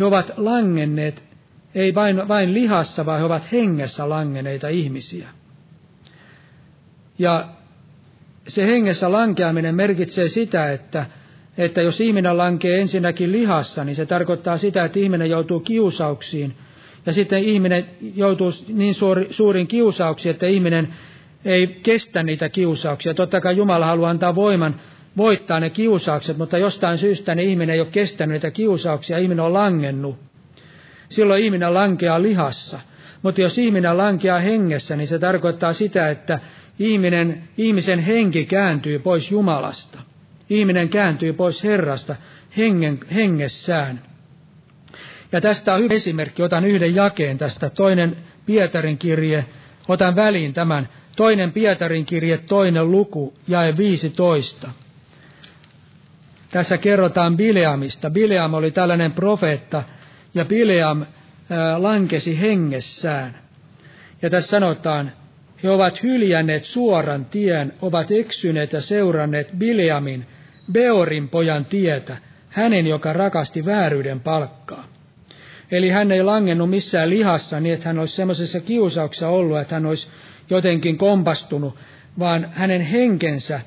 [0.00, 1.22] He ovat langenneet,
[1.74, 5.28] ei vain, vain lihassa, vaan he ovat hengessä langenneita ihmisiä.
[7.18, 7.48] Ja
[8.48, 11.06] se hengessä lankeaminen merkitsee sitä, että,
[11.58, 16.56] että jos ihminen lankee ensinnäkin lihassa, niin se tarkoittaa sitä, että ihminen joutuu kiusauksiin.
[17.06, 17.84] Ja sitten ihminen
[18.14, 20.94] joutuu niin suuri, suuriin kiusauksiin, että ihminen
[21.44, 23.14] ei kestä niitä kiusauksia.
[23.14, 24.80] Totta kai Jumala haluaa antaa voiman
[25.16, 29.52] voittaa ne kiusaukset, mutta jostain syystä ne ihminen ei ole kestänyt niitä kiusauksia, ihminen on
[29.52, 30.16] langennut.
[31.08, 32.80] Silloin ihminen lankeaa lihassa.
[33.22, 36.38] Mutta jos ihminen lankeaa hengessä, niin se tarkoittaa sitä, että
[36.78, 39.98] ihminen, ihmisen henki kääntyy pois Jumalasta.
[40.50, 42.16] Ihminen kääntyy pois Herrasta
[42.56, 44.02] hengen, hengessään.
[45.32, 46.42] Ja tästä on hyvä esimerkki.
[46.42, 47.70] Otan yhden jakeen tästä.
[47.70, 49.44] Toinen Pietarin kirje.
[49.88, 50.88] Otan väliin tämän
[51.18, 54.68] Toinen Pietarin kirje, toinen luku, jae 15.
[56.50, 58.10] Tässä kerrotaan Bileamista.
[58.10, 59.82] Bileam oli tällainen profeetta,
[60.34, 61.06] ja Bileam
[61.78, 63.38] lankesi hengessään.
[64.22, 65.12] Ja tässä sanotaan,
[65.62, 70.26] he ovat hyljänneet suoran tien, ovat eksyneet ja seuranneet Bileamin,
[70.72, 72.16] Beorin pojan tietä,
[72.48, 74.88] hänen, joka rakasti vääryyden palkkaa.
[75.72, 79.86] Eli hän ei langennut missään lihassa niin, että hän olisi semmoisessa kiusauksessa ollut, että hän
[79.86, 80.08] olisi
[80.50, 81.74] jotenkin kompastunut,
[82.18, 83.60] vaan hänen henkensä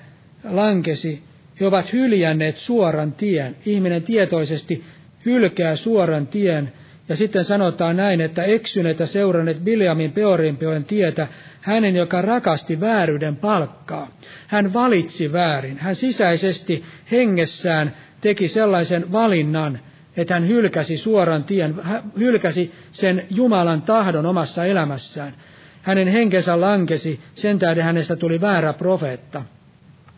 [0.44, 1.24] lankesi.
[1.60, 3.56] He ovat hyljänneet suoran tien.
[3.66, 4.84] Ihminen tietoisesti
[5.26, 6.74] hylkää suoran tien.
[7.10, 11.28] Ja sitten sanotaan näin, että eksyneet ja seuranneet Biljamin peorinpeon tietä,
[11.62, 14.12] hänen, joka rakasti vääryyden palkkaa.
[14.48, 15.78] Hän valitsi väärin.
[15.78, 19.80] Hän sisäisesti hengessään teki sellaisen valinnan,
[20.18, 21.76] että hän hylkäsi suoran tien,
[22.20, 25.34] hylkäsi sen Jumalan tahdon omassa elämässään.
[25.82, 29.42] Hänen henkensä lankesi, sen tähden hänestä tuli väärä profeetta,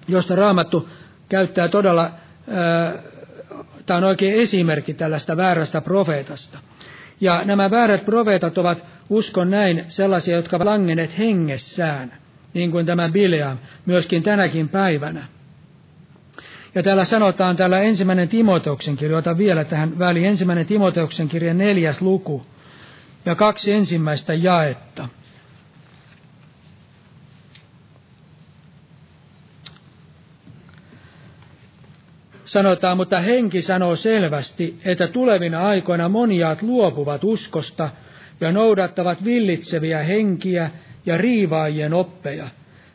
[0.08, 0.90] josta raamattu
[1.30, 2.12] käyttää todella,
[3.86, 6.60] tämä on oikein esimerkki tällaista väärästä profeetasta.
[7.24, 12.14] Ja nämä väärät profeetat ovat, uskon näin, sellaisia, jotka ovat langenneet hengessään,
[12.54, 15.26] niin kuin tämä Bileam, myöskin tänäkin päivänä.
[16.76, 22.02] Ja täällä sanotaan täällä ensimmäinen Timoteuksen kirja, otan vielä tähän väliin, ensimmäinen Timoteuksen kirja neljäs
[22.02, 22.46] luku
[23.26, 25.10] ja kaksi ensimmäistä jaetta.
[32.54, 37.90] Sanotaan, mutta henki sanoo selvästi, että tulevina aikoina moniaat luopuvat uskosta
[38.42, 40.72] ja noudattavat villitseviä henkiä
[41.06, 42.48] ja riivaajien oppeja,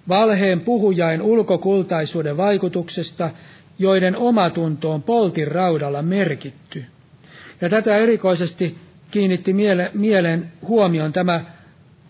[0.08, 3.30] valheen puhujain ulkokultaisuuden vaikutuksesta,
[3.78, 6.84] joiden omatunto on poltin raudalla merkitty.
[7.60, 8.78] Ja tätä erikoisesti
[9.10, 11.44] kiinnitti miele, mieleen huomioon tämä,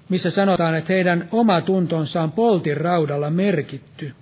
[0.09, 4.13] missä sanotaan, että heidän omatuntonsa on poltin raudalla merkitty.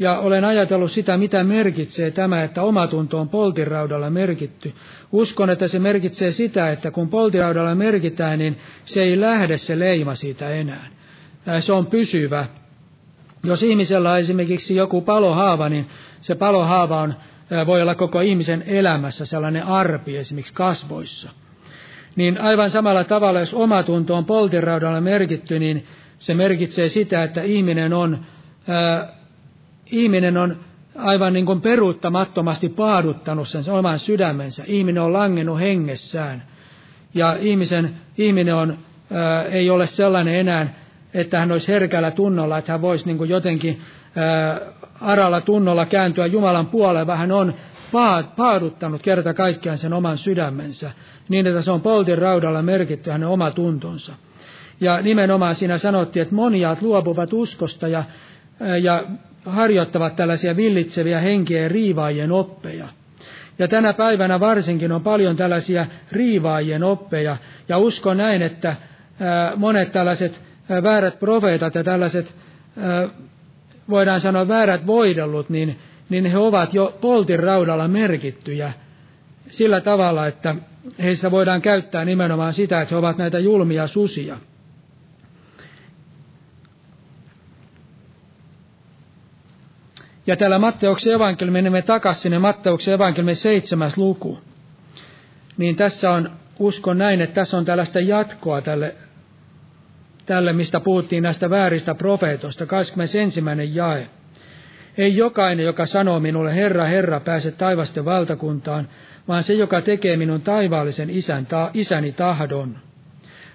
[0.00, 4.74] Ja olen ajatellut sitä, mitä merkitsee tämä, että omatunto on poltiraudalla merkitty.
[5.12, 10.14] Uskon, että se merkitsee sitä, että kun poltiraudalla merkitään, niin se ei lähde se leima
[10.14, 10.88] siitä enää.
[11.60, 12.46] Se on pysyvä.
[13.44, 15.86] Jos ihmisellä on esimerkiksi joku palohaava, niin
[16.20, 17.14] se palohaava on,
[17.66, 21.30] voi olla koko ihmisen elämässä sellainen arpi esimerkiksi kasvoissa.
[22.16, 25.86] Niin aivan samalla tavalla, jos omatunto on poltiraudalla merkitty, niin
[26.18, 28.24] se merkitsee sitä, että ihminen on
[29.90, 30.56] ihminen on
[30.96, 34.64] aivan niin kuin peruuttamattomasti paaduttanut sen oman sydämensä.
[34.66, 36.42] Ihminen on langennut hengessään.
[37.14, 38.78] Ja ihmisen, ihminen on,
[39.12, 40.74] ää, ei ole sellainen enää,
[41.14, 43.80] että hän olisi herkällä tunnolla, että hän voisi niin kuin jotenkin
[44.16, 44.60] ää,
[45.00, 47.54] aralla tunnolla kääntyä Jumalan puoleen, vaan hän on
[48.36, 50.90] paaduttanut kerta kaikkiaan sen oman sydämensä,
[51.28, 54.14] niin että se on poltin raudalla merkitty hänen oma tuntonsa.
[54.80, 58.04] Ja nimenomaan siinä sanottiin, että moniaat luopuvat uskosta ja,
[58.82, 59.04] ja
[59.46, 62.88] harjoittavat tällaisia villitseviä henkiä ja riivaajien oppeja.
[63.58, 67.36] Ja tänä päivänä varsinkin on paljon tällaisia riivaajien oppeja,
[67.68, 68.76] ja uskon näin, että
[69.56, 70.42] monet tällaiset
[70.82, 72.34] väärät profeetat ja tällaiset,
[73.90, 75.78] voidaan sanoa väärät voidellut, niin,
[76.08, 78.72] niin he ovat jo poltin raudalla merkittyjä
[79.50, 80.54] sillä tavalla, että
[81.02, 84.36] heissä voidaan käyttää nimenomaan sitä, että he ovat näitä julmia susia.
[90.30, 94.38] Ja täällä Matteuksen evankeliumi, menemme takaisin sinne Matteuksen evankeliumin seitsemäs luku.
[95.56, 98.94] Niin tässä on, uskon näin, että tässä on tällaista jatkoa tälle,
[100.26, 103.40] tälle mistä puhuttiin näistä vääristä profeetoista, 21.
[103.72, 104.08] jae.
[104.98, 108.88] Ei jokainen, joka sanoo minulle, Herra, Herra, pääse taivasten valtakuntaan,
[109.28, 112.78] vaan se, joka tekee minun taivaallisen isän, ta, isäni tahdon.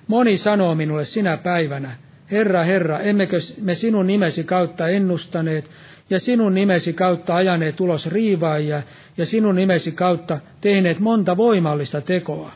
[0.08, 1.96] Moni sanoo minulle sinä päivänä,
[2.32, 5.70] Herra, Herra, emmekö me sinun nimesi kautta ennustaneet
[6.10, 8.82] ja sinun nimesi kautta ajaneet ulos riivaajia,
[9.18, 12.52] ja sinun nimesi kautta tehneet monta voimallista tekoa.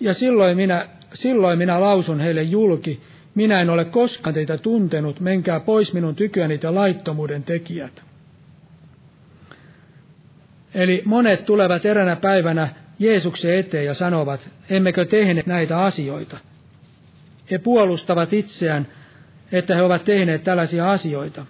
[0.00, 3.00] Ja silloin minä, silloin minä lausun heille julki,
[3.34, 8.02] minä en ole koskaan teitä tuntenut, menkää pois minun tyköni te laittomuuden tekijät.
[10.74, 12.68] Eli monet tulevat eränä päivänä
[12.98, 16.38] Jeesuksen eteen ja sanovat, emmekö tehneet näitä asioita.
[17.50, 18.86] He puolustavat itseään,
[19.52, 21.46] että he ovat tehneet tällaisia asioita.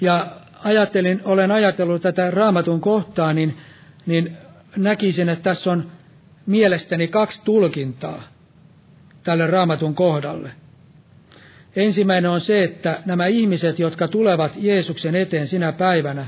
[0.00, 3.56] Ja ajattelin, olen ajatellut tätä raamatun kohtaa, niin,
[4.06, 4.36] niin
[4.76, 5.90] näkisin, että tässä on
[6.46, 8.22] mielestäni kaksi tulkintaa
[9.22, 10.50] tälle raamatun kohdalle.
[11.76, 16.26] Ensimmäinen on se, että nämä ihmiset, jotka tulevat Jeesuksen eteen sinä päivänä,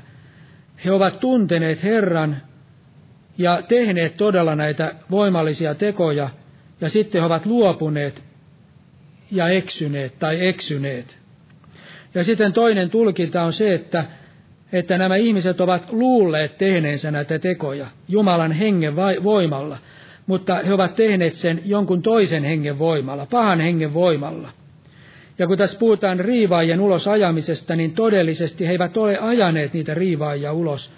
[0.85, 2.37] he ovat tunteneet Herran
[3.39, 6.29] ja tehneet todella näitä voimallisia tekoja,
[6.81, 8.23] ja sitten he ovat luopuneet
[9.31, 11.19] ja eksyneet tai eksyneet.
[12.19, 14.05] Ja sitten toinen tulkinta on se, että,
[14.73, 19.79] että nämä ihmiset ovat luulleet tehneensä näitä tekoja Jumalan hengen voimalla,
[20.27, 24.51] mutta he ovat tehneet sen jonkun toisen hengen voimalla, pahan hengen voimalla.
[25.39, 30.53] Ja kun tässä puhutaan riivaajien ulos ajamisesta, niin todellisesti he eivät ole ajaneet niitä riivaajia
[30.53, 30.93] ulos.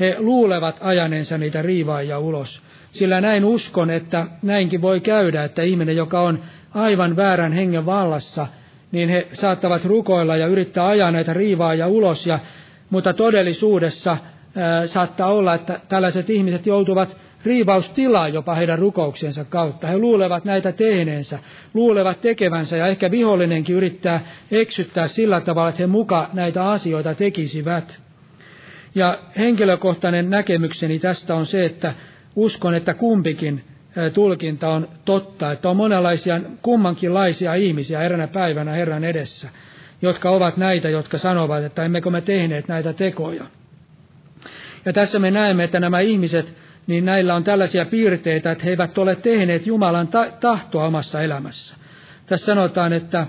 [0.00, 2.62] He luulevat ajaneensa niitä riivaajia ulos.
[2.90, 6.42] Sillä näin uskon, että näinkin voi käydä, että ihminen, joka on
[6.74, 8.46] aivan väärän hengen vallassa–
[8.92, 12.38] niin he saattavat rukoilla ja yrittää ajaa näitä riivaajia ulos, ja,
[12.90, 14.16] mutta todellisuudessa
[14.84, 19.86] saattaa olla, että tällaiset ihmiset joutuvat riivaustilaan jopa heidän rukouksiensa kautta.
[19.86, 21.38] He luulevat näitä tehneensä,
[21.74, 24.20] luulevat tekevänsä ja ehkä vihollinenkin yrittää
[24.50, 28.00] eksyttää sillä tavalla, että he muka näitä asioita tekisivät.
[28.94, 31.94] Ja henkilökohtainen näkemykseni tästä on se, että
[32.36, 33.64] uskon, että kumpikin
[34.14, 39.48] tulkinta on totta, että on monenlaisia kummankinlaisia ihmisiä eränä päivänä Herran edessä,
[40.02, 43.44] jotka ovat näitä, jotka sanovat, että emmekö me tehneet näitä tekoja.
[44.84, 46.54] Ja tässä me näemme, että nämä ihmiset,
[46.86, 50.08] niin näillä on tällaisia piirteitä, että he eivät ole tehneet Jumalan
[50.40, 51.74] tahtoa omassa elämässä.
[52.26, 53.26] Tässä sanotaan, että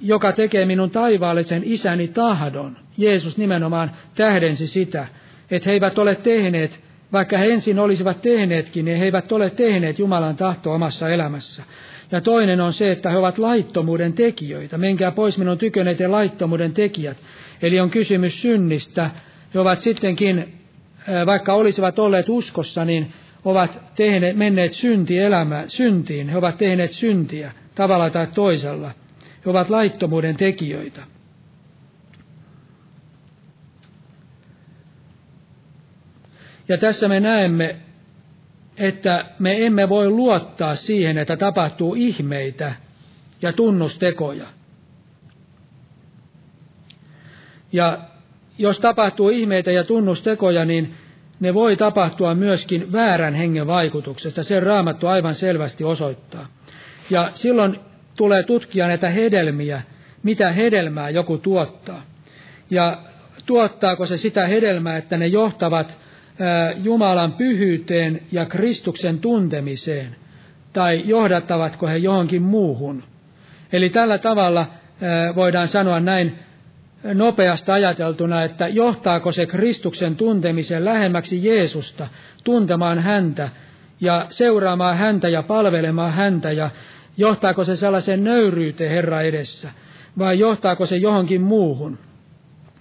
[0.00, 2.76] joka tekee minun taivaallisen isäni tahdon.
[2.98, 5.06] Jeesus nimenomaan tähdensi sitä,
[5.50, 6.84] että he eivät ole tehneet
[7.14, 11.62] vaikka he ensin olisivat tehneetkin, niin he eivät ole tehneet Jumalan tahtoa omassa elämässä.
[12.12, 14.78] Ja toinen on se, että he ovat laittomuuden tekijöitä.
[14.78, 17.16] Menkää pois minun tyköneet ja laittomuuden tekijät.
[17.62, 19.10] Eli on kysymys synnistä,
[19.54, 20.58] he ovat sittenkin,
[21.26, 23.12] vaikka olisivat olleet uskossa, niin
[23.44, 26.28] ovat tehneet, menneet syntielämään, syntiin.
[26.28, 28.90] He ovat tehneet syntiä tavalla tai toisella.
[29.44, 31.13] He ovat laittomuuden tekijöitä.
[36.68, 37.76] Ja tässä me näemme,
[38.76, 42.74] että me emme voi luottaa siihen, että tapahtuu ihmeitä
[43.42, 44.46] ja tunnustekoja.
[47.72, 47.98] Ja
[48.58, 50.94] jos tapahtuu ihmeitä ja tunnustekoja, niin
[51.40, 54.42] ne voi tapahtua myöskin väärän hengen vaikutuksesta.
[54.42, 56.46] Sen raamattu aivan selvästi osoittaa.
[57.10, 57.80] Ja silloin
[58.16, 59.82] tulee tutkia näitä hedelmiä,
[60.22, 62.02] mitä hedelmää joku tuottaa.
[62.70, 63.02] Ja
[63.46, 65.98] tuottaako se sitä hedelmää, että ne johtavat
[66.76, 70.16] Jumalan pyhyyteen ja Kristuksen tuntemiseen,
[70.72, 73.02] tai johdattavatko he johonkin muuhun.
[73.72, 74.66] Eli tällä tavalla
[75.36, 76.38] voidaan sanoa näin
[77.14, 82.08] nopeasti ajateltuna, että johtaako se Kristuksen tuntemisen lähemmäksi Jeesusta,
[82.44, 83.48] tuntemaan häntä
[84.00, 86.70] ja seuraamaan häntä ja palvelemaan häntä ja
[87.16, 89.70] johtaako se sellaisen nöyryyteen Herra edessä
[90.18, 91.98] vai johtaako se johonkin muuhun.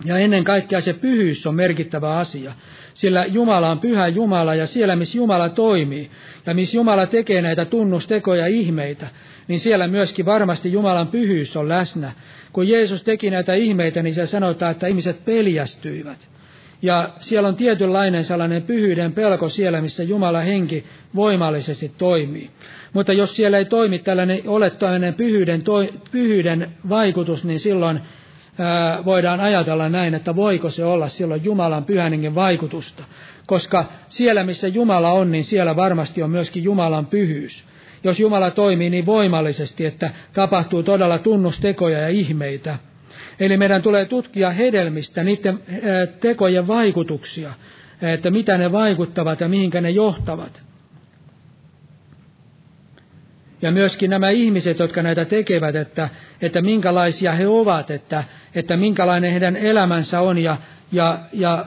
[0.05, 2.53] Ja ennen kaikkea se pyhyys on merkittävä asia,
[2.93, 6.11] sillä Jumala on pyhä Jumala ja siellä missä Jumala toimii
[6.45, 9.07] ja missä Jumala tekee näitä tunnustekoja ihmeitä,
[9.47, 12.11] niin siellä myöskin varmasti Jumalan pyhyys on läsnä.
[12.53, 16.29] Kun Jeesus teki näitä ihmeitä, niin se sanotaan, että ihmiset peljästyivät.
[16.81, 20.85] Ja siellä on tietynlainen sellainen pyhyyden pelko siellä, missä Jumala henki
[21.15, 22.49] voimallisesti toimii.
[22.93, 25.63] Mutta jos siellä ei toimi tällainen, ole tällainen pyhyyden,
[26.11, 27.99] pyhyyden vaikutus, niin silloin
[29.05, 33.03] voidaan ajatella näin, että voiko se olla silloin Jumalan pyhän vaikutusta.
[33.47, 37.65] Koska siellä, missä Jumala on, niin siellä varmasti on myöskin Jumalan pyhyys
[38.03, 42.79] jos Jumala toimii niin voimallisesti, että tapahtuu todella tunnustekoja ja ihmeitä.
[43.39, 45.59] Eli meidän tulee tutkia hedelmistä, niiden
[46.19, 47.53] tekojen vaikutuksia,
[48.01, 50.63] että mitä ne vaikuttavat ja mihinkä ne johtavat.
[53.63, 56.09] Ja myöskin nämä ihmiset, jotka näitä tekevät, että,
[56.41, 58.23] että minkälaisia he ovat, että,
[58.55, 60.57] että minkälainen heidän elämänsä on ja,
[60.91, 61.65] ja, ja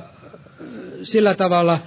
[1.03, 1.79] sillä tavalla,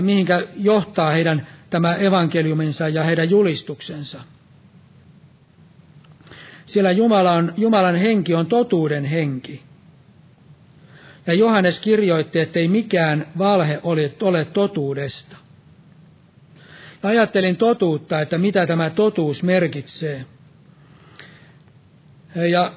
[0.00, 4.20] mihinkä johtaa heidän tämä evankeliuminsa ja heidän julistuksensa.
[6.66, 9.62] Sillä Jumala on, Jumalan henki on totuuden henki.
[11.26, 15.41] Ja Johannes kirjoitti, ettei mikään valhe ole, ole totuudesta.
[17.02, 20.24] Ja ajattelin totuutta, että mitä tämä totuus merkitsee.
[22.50, 22.72] Ja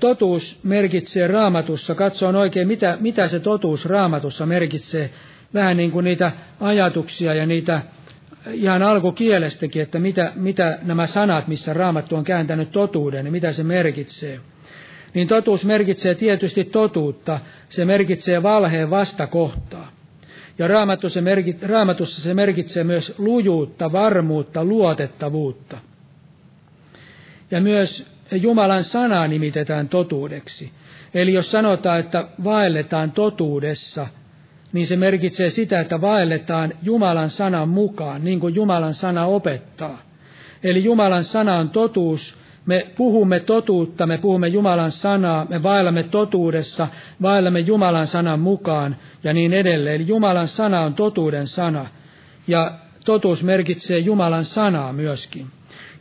[0.00, 5.10] totuus merkitsee raamatussa, katsoin oikein, mitä, mitä se totuus raamatussa merkitsee
[5.54, 7.82] vähän niin kuin niitä ajatuksia ja niitä
[8.52, 13.62] ihan alkukielestäkin, että mitä, mitä nämä sanat, missä Raamattu on kääntänyt totuuden, niin mitä se
[13.62, 14.40] merkitsee.
[15.14, 19.92] Niin totuus merkitsee tietysti totuutta, se merkitsee valheen vastakohtaa.
[20.58, 25.78] Ja Raamattu se merkit, raamatussa se merkitsee myös lujuutta, varmuutta, luotettavuutta.
[27.50, 30.72] Ja myös Jumalan sanaa nimitetään totuudeksi.
[31.14, 34.06] Eli jos sanotaan, että vaelletaan totuudessa–
[34.72, 40.02] niin se merkitsee sitä, että vaelletaan Jumalan sanan mukaan, niin kuin Jumalan sana opettaa.
[40.62, 46.88] Eli Jumalan sana on totuus, me puhumme totuutta, me puhumme Jumalan sanaa, me vaellamme totuudessa,
[47.22, 49.96] vaellamme Jumalan sanan mukaan ja niin edelleen.
[49.96, 51.86] Eli Jumalan sana on totuuden sana
[52.46, 52.72] ja
[53.04, 55.46] totuus merkitsee Jumalan sanaa myöskin.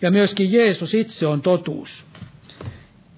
[0.01, 2.05] Ja myöskin Jeesus itse on totuus.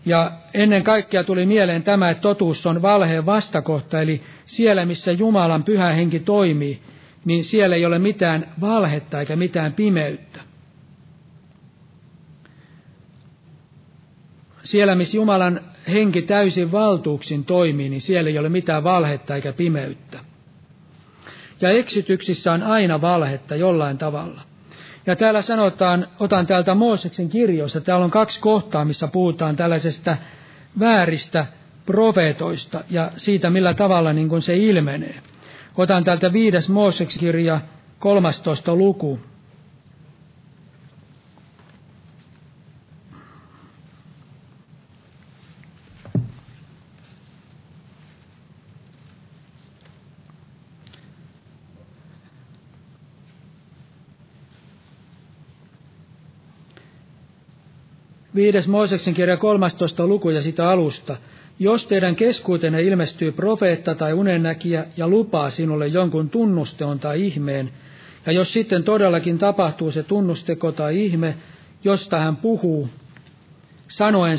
[0.06, 5.64] Ja ennen kaikkea tuli mieleen tämä, että totuus on valheen vastakohta, eli siellä missä Jumalan
[5.64, 6.82] pyhä henki toimii,
[7.26, 10.53] niin siellä ei ole mitään valhetta eikä mitään pimeyttä.
[14.64, 20.20] Siellä missä Jumalan henki täysin valtuuksin toimii, niin siellä ei ole mitään valhetta eikä pimeyttä.
[21.62, 24.42] Ja eksityksissä on aina valhetta jollain tavalla.
[25.06, 30.18] Ja täällä sanotaan, otan täältä Mooseksen kirjoista, täällä on kaksi kohtaa, missä puhutaan tällaisesta
[30.80, 31.46] vääristä
[31.86, 35.16] profeetoista ja siitä, millä tavalla niin kuin se ilmenee.
[35.78, 37.62] Otan täältä viides Mooseksen kirja,
[38.00, 39.20] 13 luku,
[58.36, 61.18] Viides Mooseksen kirja 13 luku ja sitä alusta.
[61.60, 67.72] Jos teidän keskuutenne ilmestyy profeetta tai unennäkijä ja lupaa sinulle jonkun tunnusteon tai ihmeen,
[68.26, 71.36] ja jos sitten todellakin tapahtuu se tunnusteko tai ihme,
[71.84, 72.90] josta hän puhuu,
[73.88, 74.38] sanoen,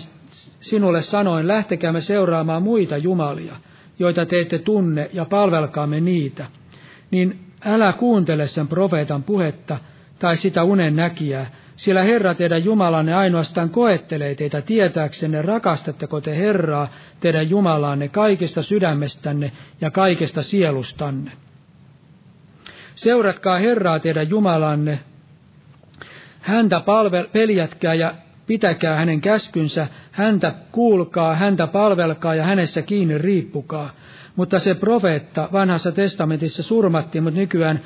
[0.60, 3.56] sinulle sanoen, lähtekäämme seuraamaan muita jumalia,
[3.98, 6.46] joita te ette tunne, ja palvelkaamme niitä,
[7.10, 9.78] niin älä kuuntele sen profeetan puhetta
[10.18, 16.88] tai sitä unen näkijää, sillä Herra teidän Jumalanne ainoastaan koettelee teitä tietääksenne, rakastatteko te Herraa,
[17.20, 21.32] teidän Jumalanne, kaikesta sydämestänne ja kaikesta sielustanne.
[22.94, 24.98] Seuratkaa Herraa teidän Jumalanne,
[26.40, 28.14] häntä palvel, peljätkää ja
[28.46, 33.90] pitäkää hänen käskynsä, häntä kuulkaa, häntä palvelkaa ja hänessä kiinni riippukaa.
[34.36, 37.80] Mutta se profeetta vanhassa testamentissa surmattiin, mutta nykyään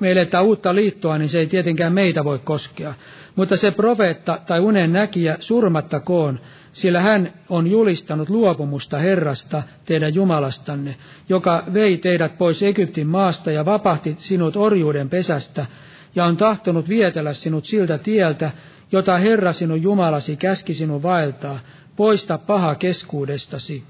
[0.00, 2.94] me eletään uutta liittoa, niin se ei tietenkään meitä voi koskea.
[3.36, 6.40] Mutta se profeetta tai unen näkijä surmattakoon,
[6.72, 10.96] sillä hän on julistanut luopumusta Herrasta, teidän Jumalastanne,
[11.28, 15.66] joka vei teidät pois Egyptin maasta ja vapahti sinut orjuuden pesästä,
[16.14, 18.50] ja on tahtonut vietellä sinut siltä tieltä,
[18.92, 21.60] jota Herra sinun Jumalasi käski sinun vaeltaa,
[21.96, 23.82] poista paha keskuudestasi.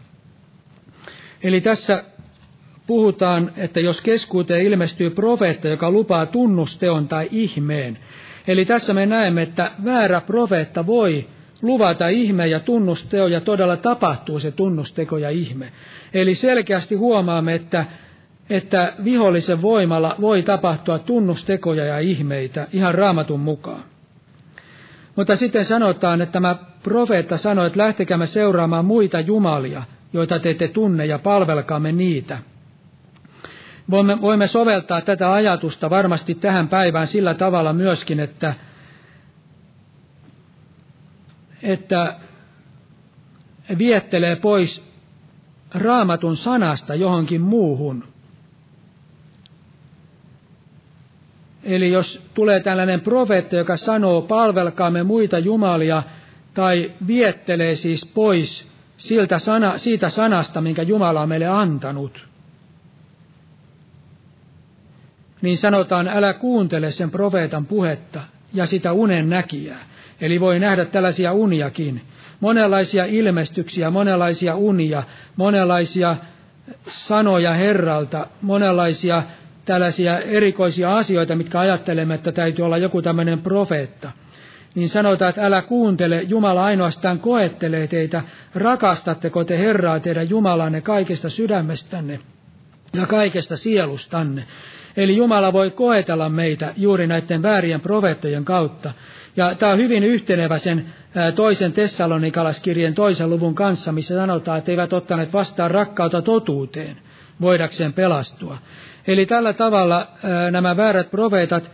[1.43, 2.05] Eli tässä
[2.87, 7.99] puhutaan, että jos keskuuteen ilmestyy profeetta, joka lupaa tunnusteon tai ihmeen,
[8.49, 11.27] Eli tässä me näemme, että väärä profeetta voi
[11.63, 15.73] luvata ihme ja tunnusteo ja todella tapahtuu se tunnusteko ja ihme.
[16.15, 17.87] Eli selkeästi huomaamme, että,
[18.51, 23.83] että vihollisen voimalla voi tapahtua tunnustekoja ja ihmeitä ihan raamatun mukaan.
[25.17, 30.69] Mutta sitten sanotaan, että tämä profeetta sanoi, että lähtekäämme seuraamaan muita jumalia, joita te ette
[30.69, 32.39] tunne, ja palvelkaamme niitä.
[33.91, 38.55] Voimme, voimme soveltaa tätä ajatusta varmasti tähän päivään sillä tavalla myöskin, että,
[41.63, 42.17] että
[43.79, 44.85] viettelee pois
[45.75, 48.14] raamatun sanasta johonkin muuhun.
[51.65, 56.03] Eli jos tulee tällainen profeetta, joka sanoo palvelkaamme muita jumalia,
[56.55, 62.27] tai viettelee siis pois siltä sana, siitä sanasta, minkä Jumala on meille antanut,
[65.43, 68.21] niin sanotaan, älä kuuntele sen profeetan puhetta
[68.55, 69.85] ja sitä unen näkijää.
[70.21, 72.03] Eli voi nähdä tällaisia uniakin,
[72.41, 75.03] monenlaisia ilmestyksiä, monenlaisia unia,
[75.37, 76.17] monenlaisia
[76.89, 79.23] sanoja Herralta, monenlaisia
[79.65, 84.13] tällaisia erikoisia asioita, mitkä ajattelemme, että täytyy olla joku tämmöinen profeetta.
[84.75, 88.23] Niin sanotaan, että älä kuuntele, Jumala ainoastaan koettelee teitä,
[88.55, 92.21] rakastatteko te Herraa teidän Jumalanne kaikesta sydämestänne
[92.95, 94.45] ja kaikesta sielustanne.
[94.97, 98.93] Eli Jumala voi koetella meitä juuri näiden väärien profeettojen kautta.
[99.37, 100.87] Ja tämä on hyvin yhtenevä sen
[101.35, 106.97] toisen Tessalonikalaskirjeen toisen luvun kanssa, missä sanotaan, että eivät ottaneet vastaan rakkautta totuuteen
[107.41, 108.59] voidakseen pelastua.
[109.07, 110.07] Eli tällä tavalla
[110.51, 111.71] nämä väärät profeetat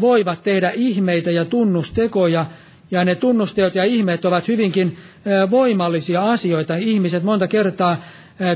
[0.00, 2.46] voivat tehdä ihmeitä ja tunnustekoja,
[2.90, 4.98] ja ne tunnusteot ja ihmeet ovat hyvinkin
[5.50, 6.76] voimallisia asioita.
[6.76, 7.96] Ihmiset monta kertaa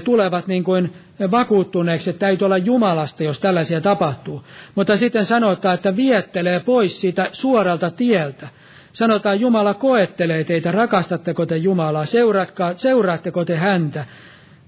[0.04, 0.92] tulevat niin kuin
[1.30, 4.44] vakuuttuneeksi, että täytyy olla Jumalasta, jos tällaisia tapahtuu.
[4.74, 8.48] Mutta sitten sanotaan, että viettelee pois siitä suoralta tieltä.
[8.92, 12.04] Sanotaan, Jumala koettelee teitä, rakastatteko te Jumalaa,
[12.76, 14.04] seuraatteko te häntä.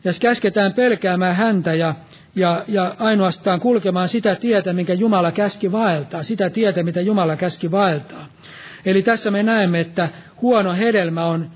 [0.05, 1.95] Ja käsketään pelkäämään häntä ja,
[2.35, 7.71] ja, ja ainoastaan kulkemaan sitä tietä, minkä Jumala käski vaeltaa, sitä tietä, mitä Jumala käski
[7.71, 8.27] vaeltaa.
[8.85, 10.09] Eli tässä me näemme, että
[10.43, 11.51] huono hedelmä on,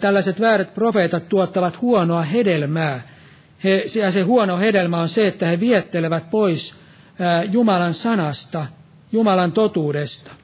[0.00, 3.08] tällaiset väärät profeetat tuottavat huonoa hedelmää.
[3.64, 6.76] He, ja se huono hedelmä on se, että he viettelevät pois
[7.50, 8.66] Jumalan sanasta,
[9.12, 10.43] Jumalan totuudesta.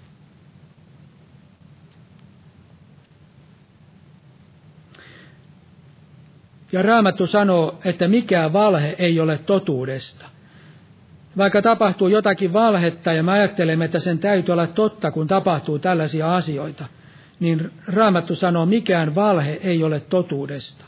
[6.73, 10.27] Ja Raamattu sanoo, että mikään valhe ei ole totuudesta.
[11.37, 16.35] Vaikka tapahtuu jotakin valhetta ja me ajattelemme, että sen täytyy olla totta, kun tapahtuu tällaisia
[16.35, 16.85] asioita,
[17.41, 20.85] niin Raamattu sanoo, mikään valhe ei ole totuudesta.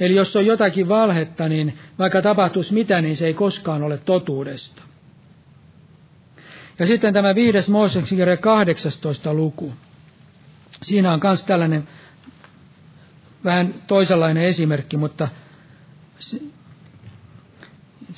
[0.00, 4.82] Eli jos on jotakin valhetta, niin vaikka tapahtuisi mitä, niin se ei koskaan ole totuudesta.
[6.78, 9.72] Ja sitten tämä viides Mooseksen kirja 18 luku.
[10.82, 11.88] Siinä on myös tällainen
[13.46, 15.28] vähän toisenlainen esimerkki, mutta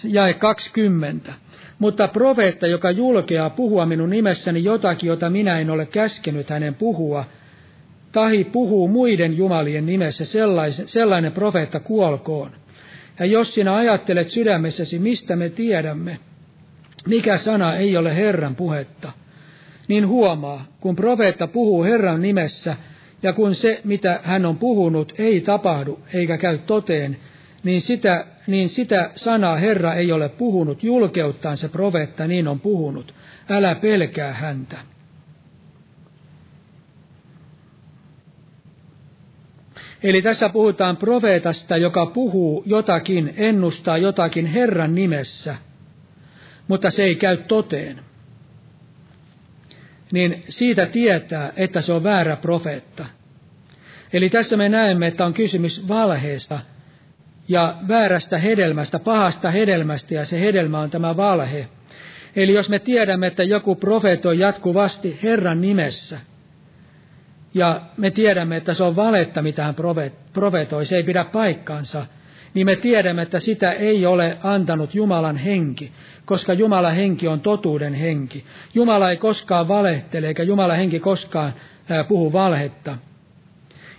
[0.05, 1.33] jae 20.
[1.79, 7.25] Mutta profeetta, joka julkeaa puhua minun nimessäni jotakin, jota minä en ole käskenyt hänen puhua,
[8.13, 12.51] tahi puhuu muiden jumalien nimessä, sellainen, sellainen profeetta kuolkoon.
[13.19, 16.19] Ja jos sinä ajattelet sydämessäsi, mistä me tiedämme,
[17.07, 19.13] mikä sana ei ole Herran puhetta,
[19.89, 22.77] niin huomaa, kun profeetta puhuu Herran nimessä,
[23.23, 27.17] ja kun se, mitä hän on puhunut, ei tapahdu eikä käy toteen,
[27.65, 33.15] niin sitä, niin sitä sanaa Herra ei ole puhunut, julkeuttaan se profeetta niin on puhunut.
[33.51, 34.77] Älä pelkää häntä.
[40.03, 45.57] Eli tässä puhutaan profeetasta, joka puhuu jotakin, ennustaa jotakin Herran nimessä,
[46.69, 48.08] mutta se ei käy toteen.
[50.13, 53.07] Niin siitä tietää, että se on väärä profeetta.
[54.13, 56.61] Eli tässä me näemme, että on kysymys valheesta
[57.49, 61.69] ja väärästä hedelmästä, pahasta hedelmästä, ja se hedelmä on tämä valhe.
[62.37, 66.21] Eli jos me tiedämme, että joku profeetoi jatkuvasti Herran nimessä,
[67.55, 69.75] ja me tiedämme, että se on valetta, mitä hän
[70.33, 72.07] profetoi, se ei pidä paikkaansa,
[72.55, 75.93] niin me tiedämme, että sitä ei ole antanut Jumalan henki,
[76.25, 78.45] koska Jumalan henki on totuuden henki.
[78.75, 81.55] Jumala ei koskaan valehtele, eikä Jumalan henki koskaan
[82.09, 82.99] puhu valhetta.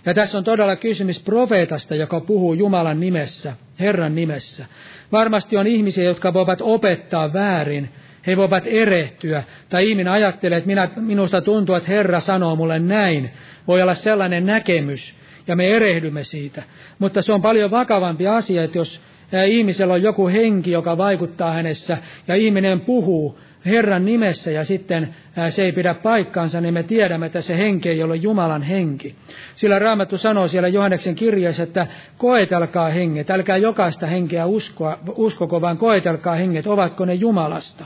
[0.06, 4.66] Ja tässä on todella kysymys profeetasta, joka puhuu Jumalan nimessä, Herran nimessä.
[5.12, 7.88] Varmasti on ihmisiä, jotka voivat opettaa väärin,
[8.26, 13.30] he voivat erehtyä, tai ihminen ajattelee, että minä, minusta tuntuu, että Herra sanoo mulle näin.
[13.68, 15.19] Voi olla sellainen näkemys,
[15.50, 16.62] ja me erehdymme siitä.
[16.98, 19.00] Mutta se on paljon vakavampi asia, että jos
[19.46, 21.98] ihmisellä on joku henki, joka vaikuttaa hänessä,
[22.28, 25.14] ja ihminen puhuu Herran nimessä ja sitten
[25.50, 29.16] se ei pidä paikkaansa, niin me tiedämme, että se henki ei ole Jumalan henki.
[29.54, 31.86] Sillä Raamattu sanoo siellä Johanneksen kirjassa, että
[32.18, 37.84] koetelkaa henget, älkää jokaista henkeä uskoa, uskoko, vaan koetelkaa henget, ovatko ne Jumalasta.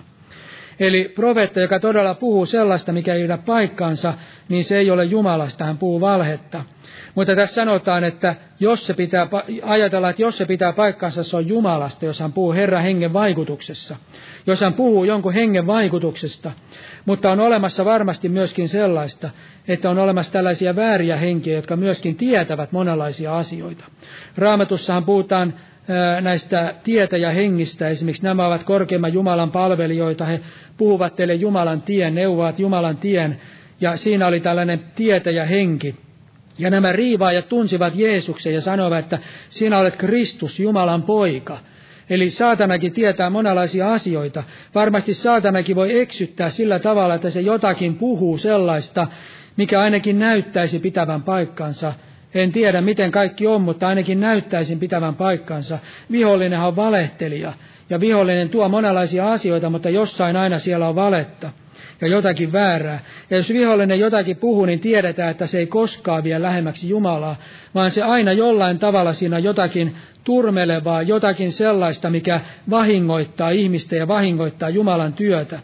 [0.81, 4.14] Eli profeetta, joka todella puhuu sellaista, mikä ei pidä paikkaansa,
[4.49, 6.64] niin se ei ole Jumalasta, hän puhuu valhetta.
[7.14, 9.27] Mutta tässä sanotaan, että jos se pitää,
[9.62, 13.97] ajatella, että jos se pitää paikkansa, se on Jumalasta, jos hän puhuu Herran hengen vaikutuksessa.
[14.47, 16.53] Jos hän puhuu jonkun hengen vaikutuksesta.
[17.05, 19.31] Mutta on olemassa varmasti myöskin sellaista,
[19.68, 23.85] että on olemassa tällaisia vääriä henkiä, jotka myöskin tietävät monenlaisia asioita.
[24.37, 25.55] Raamatussahan puhutaan
[26.20, 27.89] näistä tietäjähengistä.
[27.89, 30.24] Esimerkiksi nämä ovat korkeimman Jumalan palvelijoita.
[30.24, 30.41] He
[30.76, 33.41] puhuvat teille Jumalan tien, neuvovat Jumalan tien.
[33.80, 35.95] Ja siinä oli tällainen tietäjähenki.
[36.59, 39.18] Ja nämä riivaajat tunsivat Jeesuksen ja sanoivat, että
[39.49, 41.59] sinä olet Kristus, Jumalan poika.
[42.11, 44.43] Eli saatanakin tietää monenlaisia asioita.
[44.74, 49.07] Varmasti saatanakin voi eksyttää sillä tavalla, että se jotakin puhuu sellaista,
[49.57, 51.93] mikä ainakin näyttäisi pitävän paikkansa.
[52.35, 55.78] En tiedä, miten kaikki on, mutta ainakin näyttäisin pitävän paikkansa.
[56.12, 57.53] Vihollinen on valehtelija,
[57.91, 61.51] ja vihollinen tuo monenlaisia asioita, mutta jossain aina siellä on valetta
[62.01, 63.01] ja jotakin väärää.
[63.30, 67.37] Ja jos vihollinen jotakin puhuu, niin tiedetään, että se ei koskaan vie lähemmäksi Jumalaa,
[67.74, 74.68] vaan se aina jollain tavalla siinä jotakin turmelevaa, jotakin sellaista, mikä vahingoittaa ihmistä ja vahingoittaa
[74.68, 75.61] Jumalan työtä.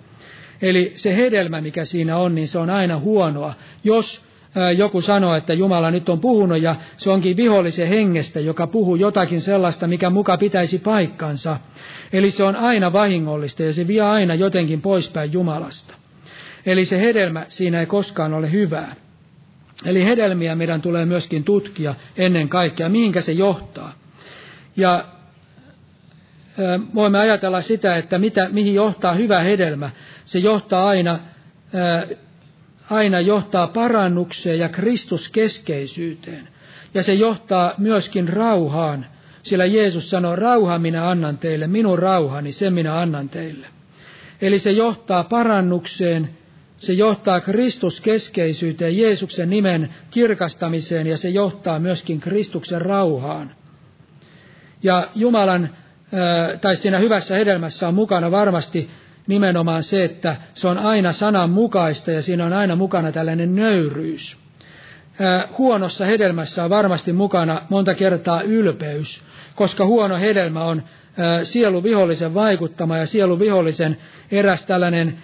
[0.62, 3.55] Eli se hedelmä, mikä siinä on, niin se on aina huonoa.
[3.85, 4.30] Jos
[4.76, 9.40] joku sanoo, että Jumala nyt on puhunut ja se onkin vihollisen hengestä, joka puhuu jotakin
[9.40, 11.57] sellaista, mikä muka pitäisi paikkansa.
[12.12, 15.94] Eli se on aina vahingollista ja se vie aina jotenkin poispäin Jumalasta.
[16.66, 18.94] Eli se hedelmä siinä ei koskaan ole hyvää.
[19.84, 23.92] Eli hedelmiä meidän tulee myöskin tutkia ennen kaikkea, mihinkä se johtaa.
[24.76, 25.05] Ja
[26.94, 29.90] voimme ajatella sitä, että mitä, mihin johtaa hyvä hedelmä.
[30.24, 31.18] Se johtaa aina,
[32.91, 36.49] aina johtaa parannukseen ja Kristuskeskeisyyteen.
[36.95, 39.07] Ja se johtaa myöskin rauhaan,
[39.43, 43.66] sillä Jeesus sanoo, rauha minä annan teille, minun rauhani, sen minä annan teille.
[44.41, 46.30] Eli se johtaa parannukseen
[46.80, 53.55] se johtaa Kristuskeskeisyyteen, Jeesuksen nimen kirkastamiseen ja se johtaa myöskin Kristuksen rauhaan.
[54.82, 55.76] Ja Jumalan,
[56.61, 58.91] tai siinä hyvässä hedelmässä on mukana varmasti
[59.27, 64.39] nimenomaan se, että se on aina sanan mukaista ja siinä on aina mukana tällainen nöyryys.
[65.59, 69.23] Huonossa hedelmässä on varmasti mukana monta kertaa ylpeys,
[69.55, 70.83] koska huono hedelmä on
[71.43, 73.97] sieluvihollisen vaikuttama ja sieluvihollisen
[74.31, 75.18] eräs tällainen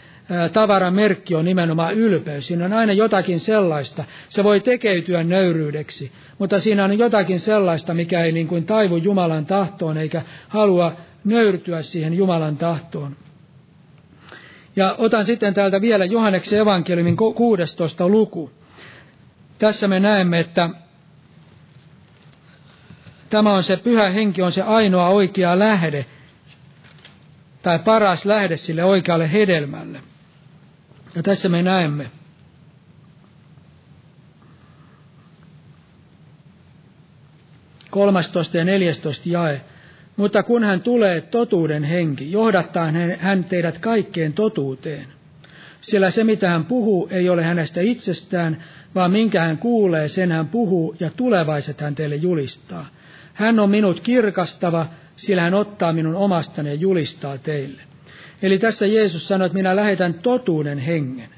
[0.53, 2.47] tavaran merkki on nimenomaan ylpeys.
[2.47, 4.05] Siinä on aina jotakin sellaista.
[4.29, 9.47] Se voi tekeytyä nöyryydeksi, mutta siinä on jotakin sellaista, mikä ei niin kuin taivu Jumalan
[9.47, 13.17] tahtoon eikä halua nöyrtyä siihen Jumalan tahtoon.
[14.77, 18.09] Ja otan sitten täältä vielä Johanneksen evankeliumin 16.
[18.09, 18.51] luku.
[19.59, 20.71] Tässä me näemme, että
[23.31, 26.07] tämä on se pyhä henki, on se ainoa oikea lähde,
[27.63, 30.01] tai paras lähde sille oikealle hedelmälle.
[31.15, 32.11] Ja tässä me näemme,
[37.91, 39.61] kolmastoista ja neljästoista jae.
[40.17, 45.07] Mutta kun hän tulee totuuden henki, johdattaa hän teidät kaikkeen totuuteen.
[45.81, 48.65] Sillä se, mitä hän puhuu, ei ole hänestä itsestään,
[48.95, 52.89] vaan minkä hän kuulee, sen hän puhuu, ja tulevaiset hän teille julistaa.
[53.35, 54.87] Hän on minut kirkastava,
[55.17, 57.83] sillä hän ottaa minun omastani ja julistaa teille.
[58.43, 61.29] Eli tässä Jeesus sanoi, että minä lähetän totuuden hengen.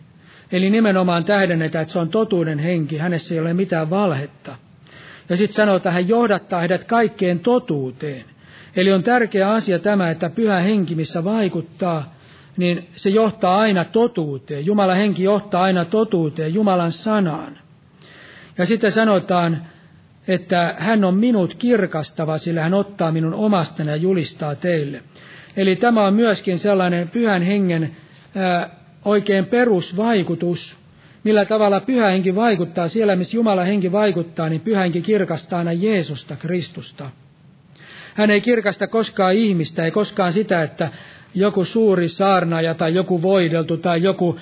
[0.53, 4.57] Eli nimenomaan tähdennetään, että se on totuuden henki, hänessä ei ole mitään valhetta.
[5.29, 8.25] Ja sitten sanoo, että hän johdattaa heidät kaikkeen totuuteen.
[8.79, 12.15] Eli on tärkeä asia tämä, että pyhä henki, missä vaikuttaa,
[12.57, 14.67] niin se johtaa aina totuuteen.
[14.67, 17.59] Jumalan henki johtaa aina totuuteen, Jumalan sanaan.
[18.59, 19.67] Ja sitten sanotaan,
[20.29, 25.03] että hän on minut kirkastava, sillä hän ottaa minun omastani ja julistaa teille.
[25.57, 27.97] Eli tämä on myöskin sellainen pyhän hengen
[28.35, 28.71] ää,
[29.05, 30.77] oikein perusvaikutus,
[31.25, 32.89] millä tavalla pyhä henki vaikuttaa.
[32.89, 37.11] Siellä, missä Jumala henki vaikuttaa, niin pyhä henki kirkastaa aina Jeesusta, Kristusta.
[38.19, 40.89] Hän ei kirkasta koskaan ihmistä, ei koskaan sitä, että
[41.35, 44.37] joku suuri saarnaaja tai joku voideltu tai joku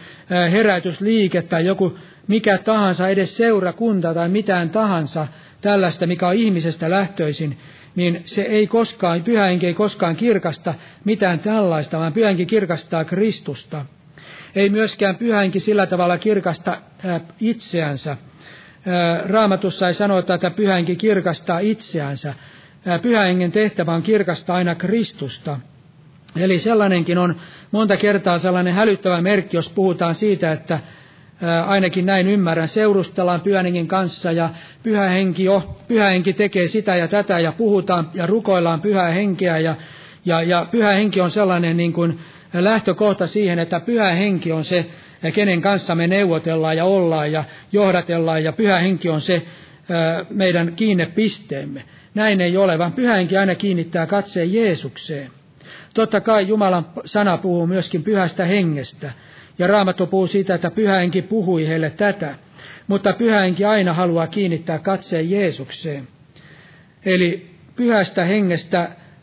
[0.53, 1.99] herätysliike tai joku
[2.29, 5.27] mikä tahansa, edes seurakunta tai mitään tahansa
[5.61, 7.59] tällaista, mikä on ihmisestä lähtöisin,
[7.97, 10.74] niin se ei koskaan, pyhähenki ei koskaan kirkasta
[11.05, 13.85] mitään tällaista, vaan pyhähenki kirkastaa Kristusta.
[14.55, 16.81] Ei myöskään pyhähenki sillä tavalla kirkasta
[17.41, 18.16] itseänsä.
[19.24, 22.35] Raamatussa ei sanota, että pyhähenki kirkastaa itseänsä.
[23.03, 25.61] Pyhähengen tehtävä on kirkastaa aina Kristusta.
[26.37, 27.37] Eli sellainenkin on
[27.70, 30.78] monta kertaa sellainen hälyttävä merkki, jos puhutaan siitä, että
[31.66, 34.51] ainakin näin ymmärrän, seurustellaan pyhänhengen kanssa ja
[34.82, 39.59] pyhä henki, jo, pyhä henki tekee sitä ja tätä ja puhutaan ja rukoillaan pyhää henkeä
[39.59, 39.74] ja,
[40.24, 42.18] ja, ja pyhä henki on sellainen niin kuin
[42.53, 44.87] lähtökohta siihen, että pyhä henki on se,
[45.34, 49.43] kenen kanssa me neuvotellaan ja ollaan ja johdatellaan ja pyhä henki on se
[50.30, 51.82] meidän kiinnepisteemme.
[52.17, 55.31] Näin ei ole, vaan pyhä henki aina kiinnittää katseen Jeesukseen.
[55.95, 59.12] Totta kai Jumalan sana puhuu myöskin pyhästä hengestä.
[59.59, 62.35] Ja Raamattu puhuu siitä, että pyhähenki puhui heille tätä.
[62.87, 66.09] Mutta pyhähenki aina haluaa kiinnittää katseen Jeesukseen.
[67.05, 68.79] Eli pyhästä hengestä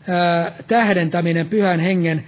[0.08, 2.24] ää, tähdentäminen pyhän hengen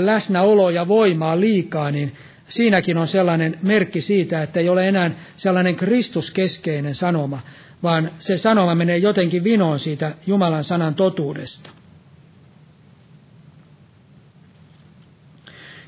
[0.00, 2.12] läsnäolo ja voimaa liikaa, niin
[2.48, 7.42] siinäkin on sellainen merkki siitä, että ei ole enää sellainen Kristuskeskeinen sanoma,
[7.82, 11.70] vaan se sanoma menee jotenkin vinoon siitä Jumalan sanan totuudesta.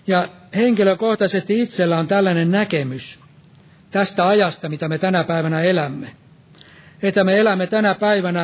[0.06, 3.20] Ja henkilökohtaisesti itsellä on tällainen näkemys
[3.90, 6.10] tästä ajasta, mitä me tänä päivänä elämme.
[7.02, 8.40] Että me elämme tänä päivänä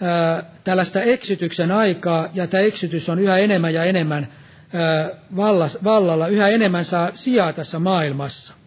[0.00, 4.28] ää, tällaista eksytyksen aikaa, ja tämä eksytys on yhä enemmän ja enemmän
[4.74, 5.08] ää,
[5.84, 8.57] vallalla, yhä enemmän saa sijaa tässä maailmassa.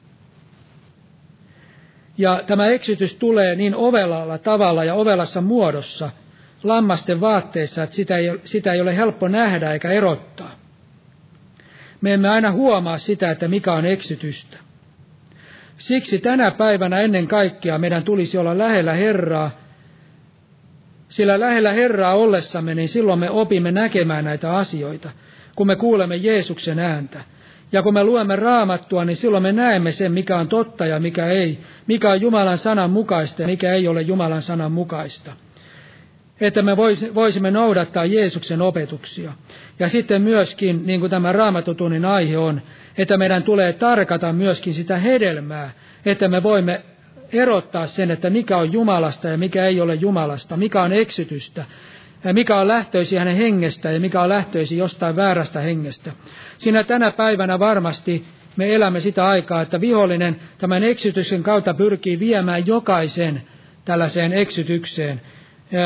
[2.18, 6.10] Ja tämä eksytys tulee niin ovelalla tavalla ja ovelassa muodossa,
[6.64, 10.62] lammasten vaatteissa, että sitä ei, sitä ei ole helppo nähdä eikä erottaa
[12.02, 14.58] me emme aina huomaa sitä, että mikä on eksytystä.
[15.78, 19.52] Siksi tänä päivänä ennen kaikkea meidän tulisi olla lähellä Herraa,
[21.10, 25.10] sillä lähellä Herraa ollessamme, niin silloin me opimme näkemään näitä asioita,
[25.56, 27.24] kun me kuulemme Jeesuksen ääntä.
[27.72, 31.26] Ja kun me luemme raamattua, niin silloin me näemme sen, mikä on totta ja mikä
[31.26, 35.32] ei, mikä on Jumalan sanan mukaista ja mikä ei ole Jumalan sanan mukaista
[36.42, 36.78] että me
[37.16, 39.34] voisimme noudattaa Jeesuksen opetuksia.
[39.80, 42.62] Ja sitten myöskin, niin kuin tämä raamatutunnin aihe on,
[42.98, 45.72] että meidän tulee tarkata myöskin sitä hedelmää,
[46.06, 46.82] että me voimme
[47.34, 51.66] erottaa sen, että mikä on Jumalasta ja mikä ei ole Jumalasta, mikä on eksytystä,
[52.24, 56.12] ja mikä on lähtöisi hänen hengestä ja mikä on lähtöisi jostain väärästä hengestä.
[56.58, 58.26] Siinä tänä päivänä varmasti
[58.58, 63.42] me elämme sitä aikaa, että vihollinen tämän eksytyksen kautta pyrkii viemään jokaisen
[63.86, 65.22] tällaiseen eksytykseen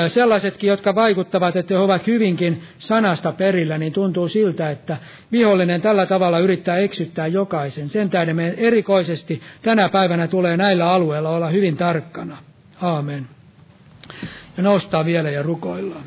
[0.08, 4.98] sellaisetkin, jotka vaikuttavat, että he ovat hyvinkin sanasta perillä, niin tuntuu siltä, että
[5.32, 7.90] vihollinen tällä tavalla yrittää eksyttää jokaisen.
[7.90, 12.38] Sen tähden me erikoisesti tänä päivänä tulee näillä alueilla olla hyvin tarkkana.
[12.82, 13.28] Aamen.
[14.58, 16.04] Ja noustaa vielä ja rukoillaan.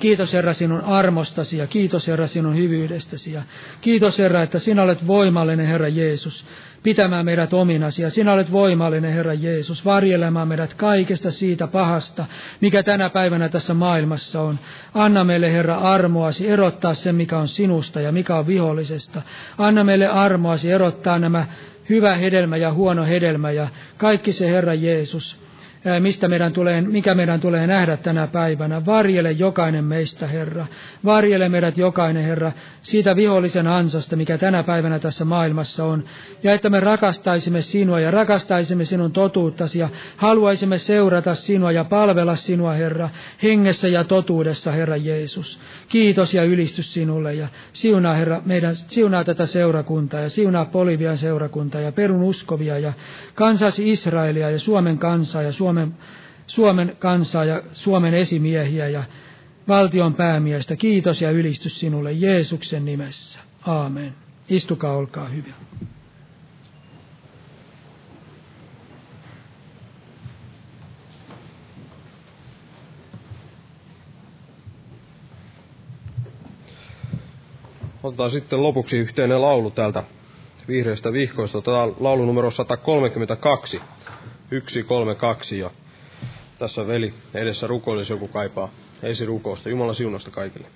[0.00, 3.42] Kiitos Herra sinun armostasi ja kiitos Herra sinun hyvyydestäsi ja
[3.80, 6.46] kiitos Herra, että sinä olet voimallinen Herra Jeesus
[6.82, 8.02] pitämään meidät ominasi.
[8.02, 12.26] Ja sinä olet voimallinen, Herra Jeesus, varjelemaan meidät kaikesta siitä pahasta,
[12.60, 14.58] mikä tänä päivänä tässä maailmassa on.
[14.94, 19.22] Anna meille, Herra, armoasi erottaa sen, mikä on sinusta ja mikä on vihollisesta.
[19.58, 21.46] Anna meille armoasi erottaa nämä
[21.88, 25.36] hyvä hedelmä ja huono hedelmä ja kaikki se, Herra Jeesus,
[26.00, 28.86] mistä meidän tulee, mikä meidän tulee nähdä tänä päivänä.
[28.86, 30.66] Varjele jokainen meistä, Herra.
[31.04, 32.52] Varjele meidät jokainen, Herra,
[32.82, 36.04] siitä vihollisen ansasta, mikä tänä päivänä tässä maailmassa on.
[36.42, 42.36] Ja että me rakastaisimme sinua ja rakastaisimme sinun totuuttasi ja haluaisimme seurata sinua ja palvella
[42.36, 43.10] sinua, Herra,
[43.42, 45.58] hengessä ja totuudessa, Herra Jeesus.
[45.88, 51.80] Kiitos ja ylistys sinulle ja siunaa, Herra, meidän, siunaa tätä seurakuntaa ja siunaa Polivian seurakuntaa
[51.80, 52.92] ja perun uskovia ja
[53.34, 55.94] kansasi Israelia ja Suomen kansaa ja Suomen Suomen,
[56.46, 59.04] Suomen kansaa ja Suomen esimiehiä ja
[59.68, 60.76] valtion päämiestä.
[60.76, 63.38] Kiitos ja ylistys sinulle Jeesuksen nimessä.
[63.66, 64.14] Aamen.
[64.48, 65.52] Istukaa, olkaa hyvä.
[78.02, 80.04] Otetaan sitten lopuksi yhteinen laulu täältä
[80.68, 83.80] vihreistä vihkoista, Tämä laulu numero 132.
[84.50, 85.70] 132 ja
[86.58, 88.70] tässä veli edessä rukoilisi joku kaipaa
[89.02, 89.68] esirukousta.
[89.68, 90.68] Jumalan siunosta kaikille.